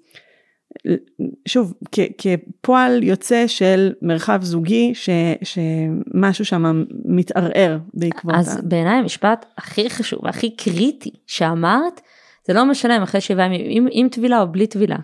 [1.49, 1.74] שוב,
[2.18, 5.09] כפועל יוצא של מרחב זוגי, ש,
[5.43, 8.62] שמשהו שם מתערער בעקבות אז ה...
[8.62, 12.01] בעיניי המשפט הכי חשוב והכי קריטי שאמרת,
[12.47, 14.97] זה לא משנה אם אחרי שבעה ימים, עם, עם טבילה או בלי טבילה.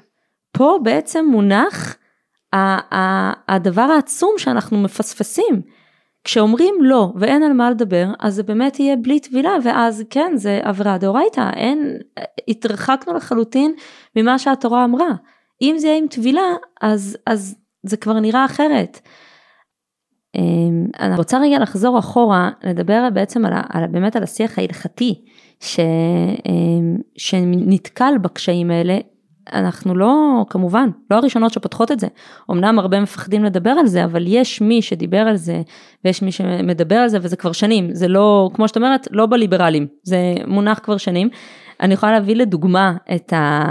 [0.53, 1.97] פה בעצם מונח
[2.53, 5.63] הדבר העצום שאנחנו מפספסים.
[6.25, 10.61] כשאומרים לא ואין על מה לדבר אז זה באמת יהיה בלי טבילה ואז כן זה
[10.63, 11.99] עבירה דאורייתא אין
[12.49, 13.75] התרחקנו לחלוטין
[14.17, 15.09] ממה שהתורה אמרה
[15.63, 19.01] אם זה יהיה עם טבילה אז אז זה כבר נראה אחרת.
[20.35, 25.25] אמ, אני רוצה רגע לחזור אחורה לדבר בעצם על, על באמת על השיח ההלכתי
[25.61, 25.81] ש,
[26.49, 28.99] אמ, שנתקל בקשיים האלה
[29.53, 32.07] אנחנו לא, כמובן, לא הראשונות שפותחות את זה.
[32.51, 35.63] אמנם הרבה מפחדים לדבר על זה, אבל יש מי שדיבר על זה,
[36.05, 37.95] ויש מי שמדבר על זה, וזה כבר שנים.
[37.95, 41.29] זה לא, כמו שאת אומרת, לא בליברלים, זה מונח כבר שנים.
[41.81, 43.63] אני יכולה להביא לדוגמה את ה...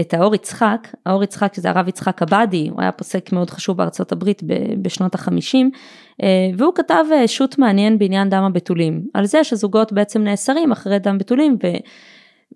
[0.00, 4.12] את האור יצחק, האור יצחק זה הרב יצחק עבאדי, הוא היה פוסק מאוד חשוב בארצות
[4.12, 4.42] הברית
[4.82, 5.70] בשנות החמישים,
[6.56, 11.56] והוא כתב שו"ת מעניין בעניין דם הבתולים, על זה שזוגות בעצם נאסרים אחרי דם בתולים,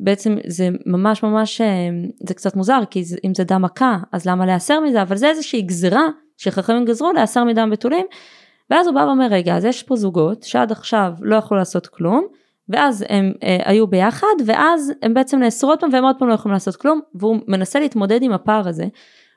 [0.00, 1.88] בעצם זה ממש ממש אה,
[2.28, 5.62] זה קצת מוזר כי אם זה דם מכה אז למה להסר מזה אבל זה איזושהי
[5.62, 8.06] גזירה שחכמים גזרו להסר מדם בתולים
[8.70, 12.26] ואז הוא בא ואומר רגע אז יש פה זוגות שעד עכשיו לא יכלו לעשות כלום
[12.68, 16.34] ואז הם אה, היו ביחד ואז הם בעצם נאסרו עוד פעם והם עוד פעם לא
[16.34, 18.84] יכולים לעשות כלום והוא מנסה להתמודד עם הפער הזה.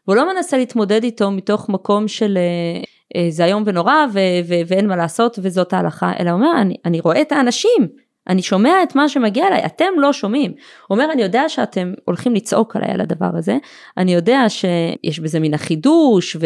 [0.05, 2.81] הוא לא מנסה להתמודד איתו מתוך מקום של אה,
[3.15, 6.75] אה, זה איום ונורא ו- ו- ואין מה לעשות וזאת ההלכה אלא הוא אומר אני,
[6.85, 7.87] אני רואה את האנשים
[8.29, 10.51] אני שומע את מה שמגיע אליי, אתם לא שומעים.
[10.51, 13.57] הוא אומר, אני יודע שאתם הולכים לצעוק עליי על הדבר הזה,
[13.97, 16.37] אני יודע שיש בזה מן החידוש,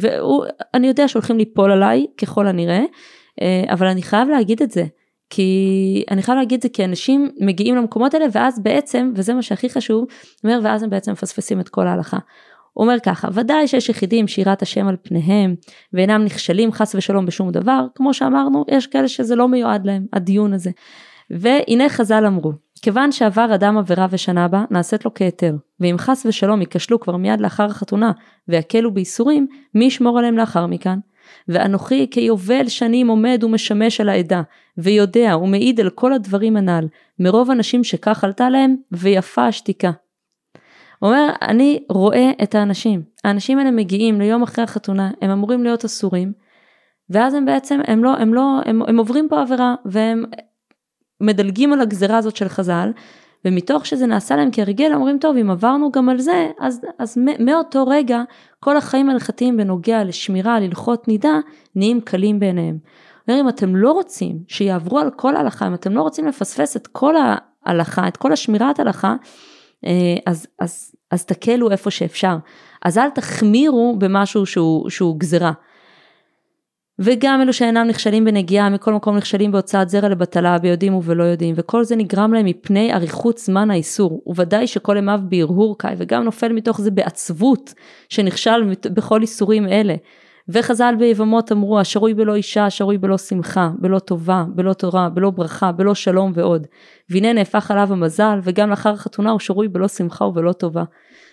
[0.00, 2.84] ואני יודע שהולכים ליפול עליי ככל הנראה,
[3.42, 4.84] אה, אבל אני חייב להגיד את זה.
[5.34, 9.42] כי אני חייב להגיד את זה כי אנשים מגיעים למקומות האלה ואז בעצם, וזה מה
[9.42, 10.04] שהכי חשוב,
[10.44, 12.18] אומר ואז הם בעצם מפספסים את כל ההלכה.
[12.72, 15.54] הוא אומר ככה, ודאי שיש יחידים שיראת השם על פניהם
[15.92, 20.52] ואינם נכשלים חס ושלום בשום דבר, כמו שאמרנו, יש כאלה שזה לא מיועד להם, הדיון
[20.52, 20.70] הזה.
[21.30, 22.52] והנה חז"ל אמרו,
[22.82, 27.40] כיוון שעבר אדם עבירה ושנה בה, נעשית לו כהיתר, ואם חס ושלום ייכשלו כבר מיד
[27.40, 28.12] לאחר החתונה,
[28.48, 30.98] ויקלו בייסורים, מי ישמור עליהם לאחר מכאן?
[31.48, 34.42] ואנוכי כיובל שנים עומד ומשמש על העדה,
[34.78, 36.86] ויודע ומעיד על כל הדברים הנ"ל,
[37.18, 39.90] מרוב אנשים שכך עלתה להם, ויפה השתיקה.
[41.02, 46.32] אומר, אני רואה את האנשים, האנשים האלה מגיעים ליום אחרי החתונה, הם אמורים להיות אסורים,
[47.10, 50.24] ואז הם בעצם, הם לא, הם לא, הם, הם עוברים פה עבירה, והם
[51.22, 52.90] מדלגים על הגזרה הזאת של חז"ל,
[53.44, 57.86] ומתוך שזה נעשה להם כהרגל אומרים טוב אם עברנו גם על זה אז, אז מאותו
[57.86, 58.22] רגע
[58.60, 60.62] כל החיים ההלכתיים בנוגע לשמירה על
[61.08, 61.38] נידה
[61.76, 62.78] נהיים קלים בעיניהם.
[63.28, 66.86] אומר אם אתם לא רוצים שיעברו על כל ההלכה אם אתם לא רוצים לפספס את
[66.86, 67.14] כל
[67.66, 69.14] ההלכה את כל השמירת הלכה
[69.84, 72.36] אה, אז, אז, אז תקלו איפה שאפשר
[72.84, 75.52] אז אל תחמירו במשהו שהוא, שהוא גזרה
[77.04, 81.84] וגם אלו שאינם נכשלים בנגיעה מכל מקום נכשלים בהוצאת זרע לבטלה ביודעים ובלא יודעים וכל
[81.84, 84.22] זה נגרם להם מפני אריכות זמן האיסור.
[84.26, 87.74] וודאי שכל אימיו בהרהור קאי וגם נופל מתוך זה בעצבות
[88.08, 89.94] שנכשל בכל איסורים אלה.
[90.48, 95.72] וחז"ל ביבמות אמרו השרוי בלא אישה השרוי בלא שמחה בלא טובה בלא תורה בלא ברכה
[95.72, 96.66] בלא שלום ועוד.
[97.10, 100.84] והנה נהפך עליו המזל וגם לאחר החתונה הוא שרוי בלא שמחה ובלא טובה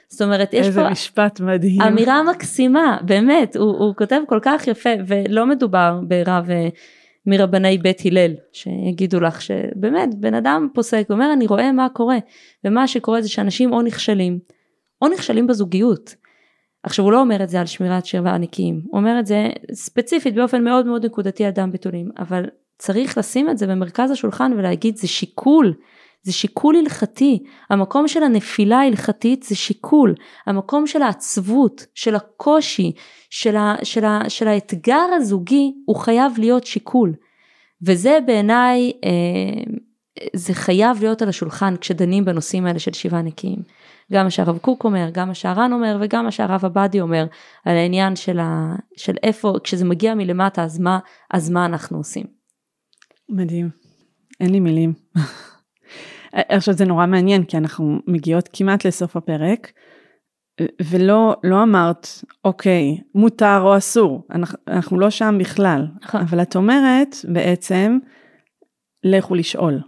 [0.10, 0.82] זאת אומרת, יש איזה פה...
[0.82, 1.82] איזה משפט מדהים.
[1.82, 6.70] אמירה מקסימה, באמת, הוא, הוא כותב כל כך יפה, ולא מדובר ברב אה,
[7.26, 12.18] מרבני בית הלל, שיגידו לך שבאמת, בן אדם פוסק ואומר, אני רואה מה קורה,
[12.64, 14.40] ומה שקורה זה שאנשים או נכשלים,
[15.02, 16.16] או נכשלים בזוגיות.
[16.84, 20.36] עכשיו הוא לא אומר את זה על שמירת שבע הנקיים, הוא אומר את זה ספציפית
[20.36, 22.46] באופן מאוד מאוד נקודתי על דם בתולים, אבל
[22.78, 25.74] צריך לשים את זה במרכז השולחן ולהגיד זה שיקול
[26.22, 30.16] זה שיקול הלכתי, המקום של הנפילה ההלכתית זה שיקול,
[30.46, 32.92] המקום של העצבות, של הקושי,
[33.30, 37.14] של, ה, של, ה, של האתגר הזוגי הוא חייב להיות שיקול.
[37.82, 39.74] וזה בעיניי, אה,
[40.36, 43.60] זה חייב להיות על השולחן כשדנים בנושאים האלה של שבעה נקיים.
[44.14, 47.26] גם מה שהרב קוק אומר, גם מה שהר"ן אומר וגם מה שהרב עבדי אומר
[47.66, 51.00] על העניין של, ה, של איפה, כשזה מגיע מלמטה אז מה,
[51.32, 52.26] אז מה אנחנו עושים.
[53.30, 53.70] מדהים,
[54.40, 54.94] אין לי מילים.
[56.34, 59.72] עכשיו זה נורא מעניין כי אנחנו מגיעות כמעט לסוף הפרק
[60.82, 62.08] ולא לא אמרת
[62.46, 66.22] אוקיי מותר או אסור אנחנו, אנחנו לא שם בכלל נכון.
[66.22, 67.98] אבל את אומרת בעצם
[69.04, 69.82] לכו לשאול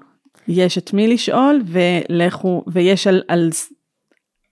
[0.48, 3.50] יש את מי לשאול ולכו ויש על, על,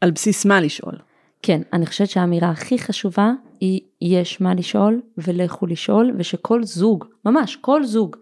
[0.01, 0.95] על בסיס מה לשאול.
[1.41, 7.55] כן אני חושבת שהאמירה הכי חשובה היא יש מה לשאול ולכו לשאול ושכל זוג ממש
[7.55, 8.15] כל זוג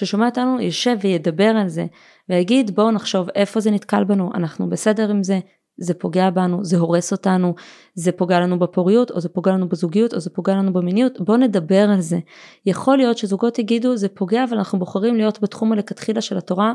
[0.00, 1.86] ששומע אותנו יישב וידבר על זה
[2.28, 5.40] ויגיד בואו נחשוב איפה זה נתקל בנו, אנחנו בסדר עם זה,
[5.76, 7.54] זה פוגע בנו, זה הורס אותנו,
[7.94, 11.36] זה פוגע לנו בפוריות, או זה פוגע לנו בזוגיות, או זה פוגע לנו במיניות, בואו
[11.36, 12.18] נדבר על זה.
[12.66, 16.72] יכול להיות שזוגות יגידו זה פוגע אבל אנחנו בוחרים להיות בתחום הלכתחילה של התורה,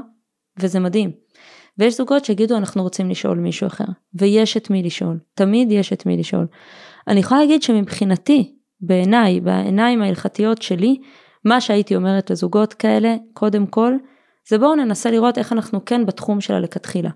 [0.60, 1.12] וזה מדהים.
[1.78, 6.06] ויש זוגות שיגידו אנחנו רוצים לשאול מישהו אחר, ויש את מי לשאול, תמיד יש את
[6.06, 6.48] מי לשאול.
[7.08, 10.98] אני יכולה להגיד שמבחינתי, בעיניי, בעיניים ההלכתיות שלי,
[11.46, 13.94] מה שהייתי אומרת לזוגות כאלה, קודם כל,
[14.50, 17.10] זה בואו ננסה לראות איך אנחנו כן בתחום של הלכתחילה.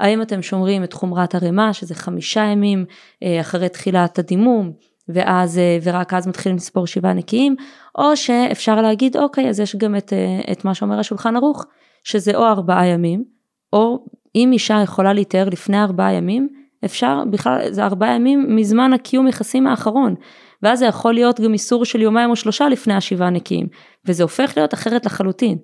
[0.00, 2.84] האם אתם שומרים את חומרת הרימה שזה חמישה ימים
[3.22, 4.72] אה, אחרי תחילת הדימום
[5.08, 7.56] ואז אה, ורק אז מתחילים לספור שבעה נקיים
[7.98, 11.64] או שאפשר להגיד אוקיי אז יש גם את, אה, את מה שאומר השולחן ערוך
[12.04, 13.24] שזה או ארבעה ימים
[13.72, 14.04] או
[14.34, 16.48] אם אישה יכולה להתאר לפני ארבעה ימים
[16.84, 20.14] אפשר בכלל זה ארבעה ימים מזמן הקיום יחסים האחרון
[20.62, 23.66] ואז זה יכול להיות גם איסור של יומיים או שלושה לפני השבעה נקיים
[24.06, 25.58] וזה הופך להיות אחרת לחלוטין.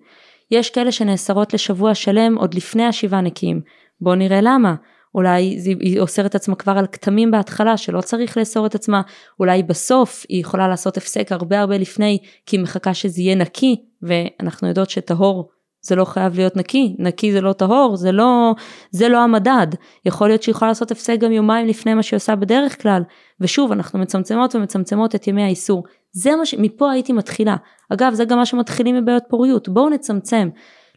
[0.50, 3.60] יש כאלה שנאסרות לשבוע שלם עוד לפני השבעה נקיים.
[4.00, 4.74] בואו נראה למה.
[5.14, 5.42] אולי
[5.80, 9.02] היא אוסרת עצמה כבר על כתמים בהתחלה שלא צריך לאסור את עצמה,
[9.40, 13.76] אולי בסוף היא יכולה לעשות הפסק הרבה הרבה לפני כי היא מחכה שזה יהיה נקי
[14.02, 15.50] ואנחנו יודעות שטהור
[15.86, 18.54] זה לא חייב להיות נקי, נקי זה לא טהור, זה לא,
[18.90, 19.66] זה לא המדד.
[20.04, 23.02] יכול להיות שהיא יכולה לעשות הפסק גם יומיים לפני מה שהיא עושה בדרך כלל,
[23.40, 25.84] ושוב אנחנו מצמצמות ומצמצמות את ימי האיסור.
[26.12, 26.54] זה מה ש...
[26.58, 27.56] מפה הייתי מתחילה.
[27.92, 30.48] אגב זה גם מה שמתחילים מבעיות פוריות, בואו נצמצם.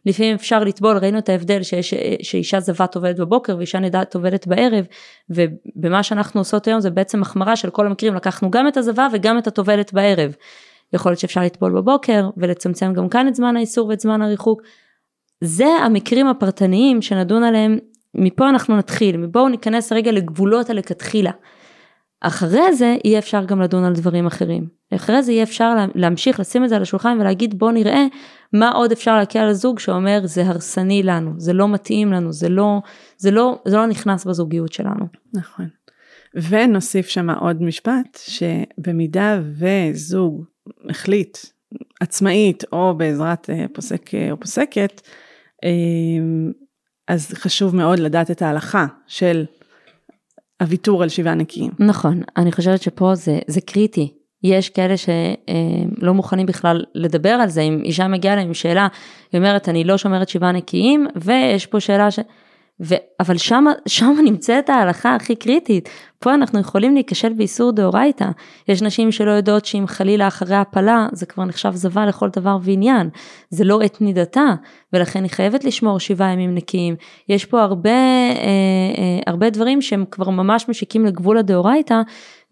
[0.05, 4.85] לפעמים אפשר לטבול, ראינו את ההבדל שיש, שאישה זבת עובדת בבוקר ואישה נדעת עובדת בערב,
[5.29, 9.37] ובמה שאנחנו עושות היום זה בעצם החמרה של כל המקרים, לקחנו גם את הזבה וגם
[9.37, 10.35] את הטובלת בערב.
[10.93, 14.61] יכול להיות שאפשר לטבול בבוקר ולצמצם גם כאן את זמן האיסור ואת זמן הריחוק.
[15.43, 17.77] זה המקרים הפרטניים שנדון עליהם,
[18.15, 21.31] מפה אנחנו נתחיל, בואו ניכנס רגע לגבולות הלכתחילה.
[22.21, 24.67] אחרי זה יהיה אפשר גם לדון על דברים אחרים.
[24.95, 28.05] אחרי זה יהיה אפשר להמשיך לשים את זה על השולחן ולהגיד בוא נראה
[28.53, 32.49] מה עוד אפשר להקל על הזוג שאומר זה הרסני לנו, זה לא מתאים לנו, זה
[32.49, 32.81] לא,
[33.17, 35.05] זה לא, זה לא נכנס בזוגיות שלנו.
[35.33, 35.67] נכון.
[36.49, 40.45] ונוסיף שם עוד משפט שבמידה וזוג
[40.89, 41.37] החליט
[41.99, 45.01] עצמאית או בעזרת אה, פוסק אה, או פוסקת,
[45.63, 45.69] אה,
[47.07, 49.45] אז חשוב מאוד לדעת את ההלכה של
[50.61, 51.71] הוויתור על שבעה נקיים.
[51.79, 54.13] נכון, אני חושבת שפה זה, זה קריטי.
[54.43, 58.87] יש כאלה שלא מוכנים בכלל לדבר על זה, אם אישה מגיעה להם עם שאלה,
[59.31, 62.19] היא אומרת אני לא שומרת שבעה נקיים, ויש פה שאלה ש...
[62.81, 62.95] ו...
[63.19, 65.89] אבל שם, שם נמצאת ההלכה הכי קריטית.
[66.19, 68.25] פה אנחנו יכולים להיכשל באיסור דאורייתא.
[68.67, 73.09] יש נשים שלא יודעות שאם חלילה אחרי הפלה זה כבר נחשב זבה לכל דבר ועניין.
[73.49, 74.53] זה לא את נידתה,
[74.93, 76.95] ולכן היא חייבת לשמור שבעה ימים נקיים.
[77.29, 78.35] יש פה הרבה, אה,
[78.97, 82.01] אה, הרבה דברים שהם כבר ממש משיקים לגבול הדאורייתא,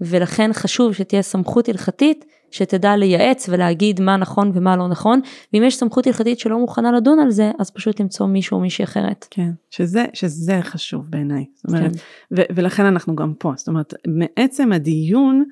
[0.02, 2.26] ולכן חשוב שתהיה סמכות הלכתית.
[2.52, 5.20] שתדע לייעץ ולהגיד מה נכון ומה לא נכון,
[5.54, 8.84] ואם יש סמכות הלכתית שלא מוכנה לדון על זה, אז פשוט למצוא מישהו או מישהי
[8.84, 9.28] אחרת.
[9.30, 11.46] כן, שזה, שזה חשוב בעיניי.
[11.56, 11.98] זאת אומרת, כן.
[12.38, 15.44] ו- ולכן אנחנו גם פה, זאת אומרת, מעצם הדיון,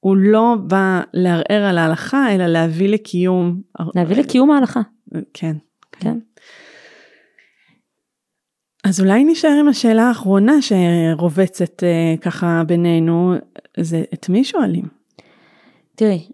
[0.00, 3.60] הוא לא בא לערער על ההלכה, אלא להביא לקיום.
[3.94, 4.80] להביא לקיום ההלכה.
[5.34, 5.56] כן.
[5.92, 6.18] כן.
[8.84, 13.34] אז אולי נשאר עם השאלה האחרונה שרובצת uh, ככה בינינו,
[13.80, 14.84] זה את מי שואלים?
[15.94, 16.26] תראי,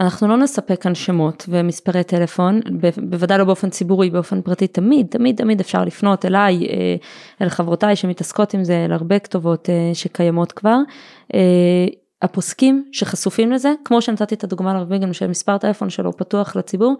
[0.00, 2.60] אנחנו לא נספק כאן שמות ומספרי טלפון,
[2.96, 6.96] בוודאי לא באופן ציבורי, באופן פרטי, תמיד, תמיד, תמיד אפשר לפנות אליי, אה,
[7.42, 10.78] אל חברותיי שמתעסקות עם זה, אל הרבה כתובות אה, שקיימות כבר.
[12.22, 16.94] הפוסקים שחשופים לזה, כמו שנתתי את הדוגמה לרב ביגן של מספר טלפון שלו פתוח לציבור,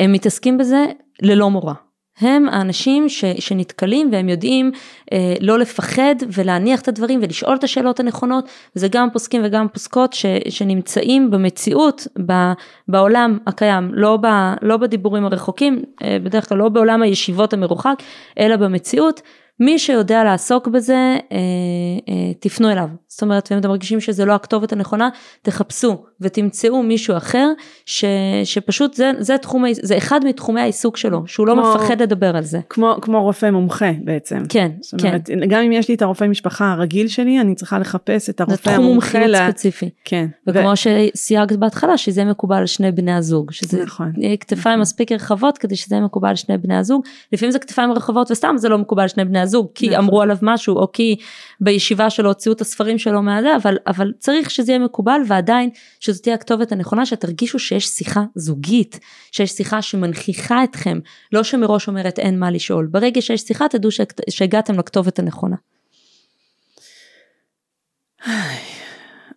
[0.00, 0.84] הם מתעסקים בזה
[1.22, 1.74] ללא מורא.
[2.20, 4.70] הם האנשים ש, שנתקלים והם יודעים
[5.12, 10.12] אה, לא לפחד ולהניח את הדברים ולשאול את השאלות הנכונות וזה גם פוסקים וגם פוסקות
[10.12, 12.32] ש, שנמצאים במציאות ב,
[12.88, 14.26] בעולם הקיים לא, ב,
[14.62, 18.02] לא בדיבורים הרחוקים אה, בדרך כלל לא בעולם הישיבות המרוחק
[18.38, 19.22] אלא במציאות
[19.60, 20.94] מי שיודע לעסוק בזה,
[21.32, 21.38] אה,
[22.08, 22.88] אה, תפנו אליו.
[23.08, 25.08] זאת אומרת, ואם אתם מרגישים שזה לא הכתובת הנכונה,
[25.42, 27.48] תחפשו ותמצאו מישהו אחר,
[27.86, 28.04] ש,
[28.44, 32.44] שפשוט זה, זה, תחום, זה אחד מתחומי העיסוק שלו, שהוא לא כמו, מפחד לדבר על
[32.44, 32.60] זה.
[32.68, 34.42] כמו, כמו רופא מומחה בעצם.
[34.48, 35.40] כן, זאת אומרת, כן.
[35.48, 38.70] גם אם יש לי את הרופא משפחה הרגיל שלי, אני צריכה לחפש את הרופא המומחה.
[38.70, 39.48] זה תחום מומחיות לה...
[39.50, 39.90] ספציפי.
[40.04, 40.26] כן.
[40.46, 40.76] וכמו ו...
[40.76, 43.50] שסייגת בהתחלה, שזה מקובל על שני בני הזוג.
[43.50, 44.12] שזה נכון.
[44.40, 44.80] כתפיים נכון.
[44.80, 47.02] מספיק רחבות כדי שזה מקובל על שני בני הזוג.
[47.32, 49.98] לפעמים זה כתפיים רחבות וסתם זה לא מקובל על שני בני הזוג, כי נכון.
[49.98, 51.16] אמרו עליו משהו, או כי
[51.60, 55.70] בישיבה שלו הוציאו את הספרים שלו מהזה, אבל, אבל צריך שזה יהיה מקובל ועדיין
[56.12, 59.00] שזו תהיה הכתובת הנכונה, שתרגישו שיש שיחה זוגית,
[59.32, 60.98] שיש שיחה שמנכיחה אתכם,
[61.32, 62.86] לא שמראש אומרת אין מה לשאול.
[62.86, 63.90] ברגע שיש שיחה תדעו
[64.30, 65.56] שהגעתם לכתובת הנכונה.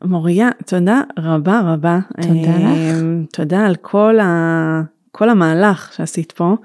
[0.03, 1.99] מוריה, תודה רבה רבה.
[2.21, 3.03] תודה לך.
[3.33, 4.81] תודה על כל, ה...
[5.11, 6.55] כל המהלך שעשית פה.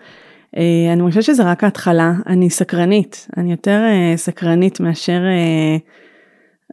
[0.56, 5.76] אה, אני חושבת שזה רק ההתחלה, אני סקרנית, אני יותר אה, סקרנית מאשר, אה,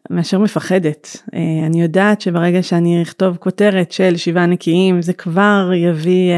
[0.10, 1.24] מאשר מפחדת.
[1.68, 6.34] אני יודעת שברגע שאני אכתוב כותרת של שבעה נקיים זה כבר יביא...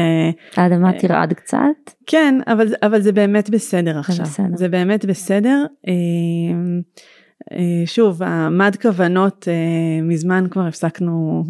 [0.56, 1.58] האדמה תרעד קצת?
[2.06, 4.24] כן, אבל, אבל זה באמת בסדר עכשיו.
[4.24, 4.56] בסדר.
[4.56, 5.64] זה באמת בסדר.
[7.86, 9.48] שוב, המד כוונות
[10.02, 11.44] מזמן כבר הפסקנו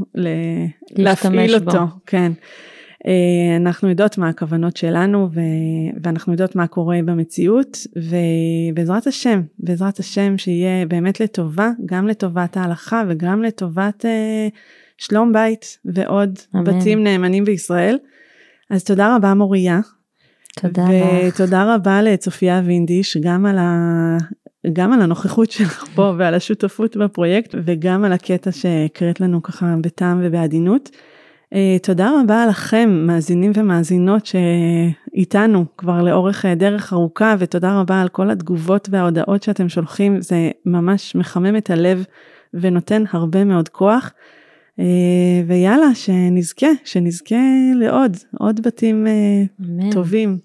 [0.96, 1.70] להפעיל אותו.
[1.70, 1.86] בו.
[2.06, 2.32] כן.
[3.06, 5.40] אה, אנחנו יודעות מה הכוונות שלנו ו...
[6.02, 13.02] ואנחנו יודעות מה קורה במציאות ובעזרת השם, בעזרת השם שיהיה באמת לטובה, גם לטובת ההלכה
[13.08, 14.54] וגם לטובת uh,
[14.98, 16.64] שלום בית ועוד אמן.
[16.64, 17.98] בתים נאמנים בישראל.
[18.70, 19.80] אז תודה רבה מוריה.
[20.60, 21.34] תודה לך.
[21.34, 24.16] ותודה רבה לצופיה וינדיש גם על, ה...
[24.72, 30.20] גם על הנוכחות שלך פה ועל השותפות בפרויקט וגם על הקטע שהקראת לנו ככה בטעם
[30.24, 30.90] ובעדינות.
[31.54, 38.08] Uh, תודה רבה לכם, מאזינים ומאזינות שאיתנו כבר לאורך uh, דרך ארוכה, ותודה רבה על
[38.08, 42.04] כל התגובות וההודעות שאתם שולחים, זה ממש מחמם את הלב
[42.54, 44.10] ונותן הרבה מאוד כוח.
[44.76, 44.82] Uh,
[45.46, 47.36] ויאללה, שנזכה, שנזכה
[47.74, 50.38] לעוד, עוד בתים uh, טובים.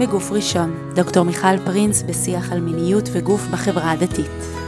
[0.00, 4.63] בגוף ראשון, דוקטור מיכל פרינס בשיח על מיניות וגוף בחברה הדתית.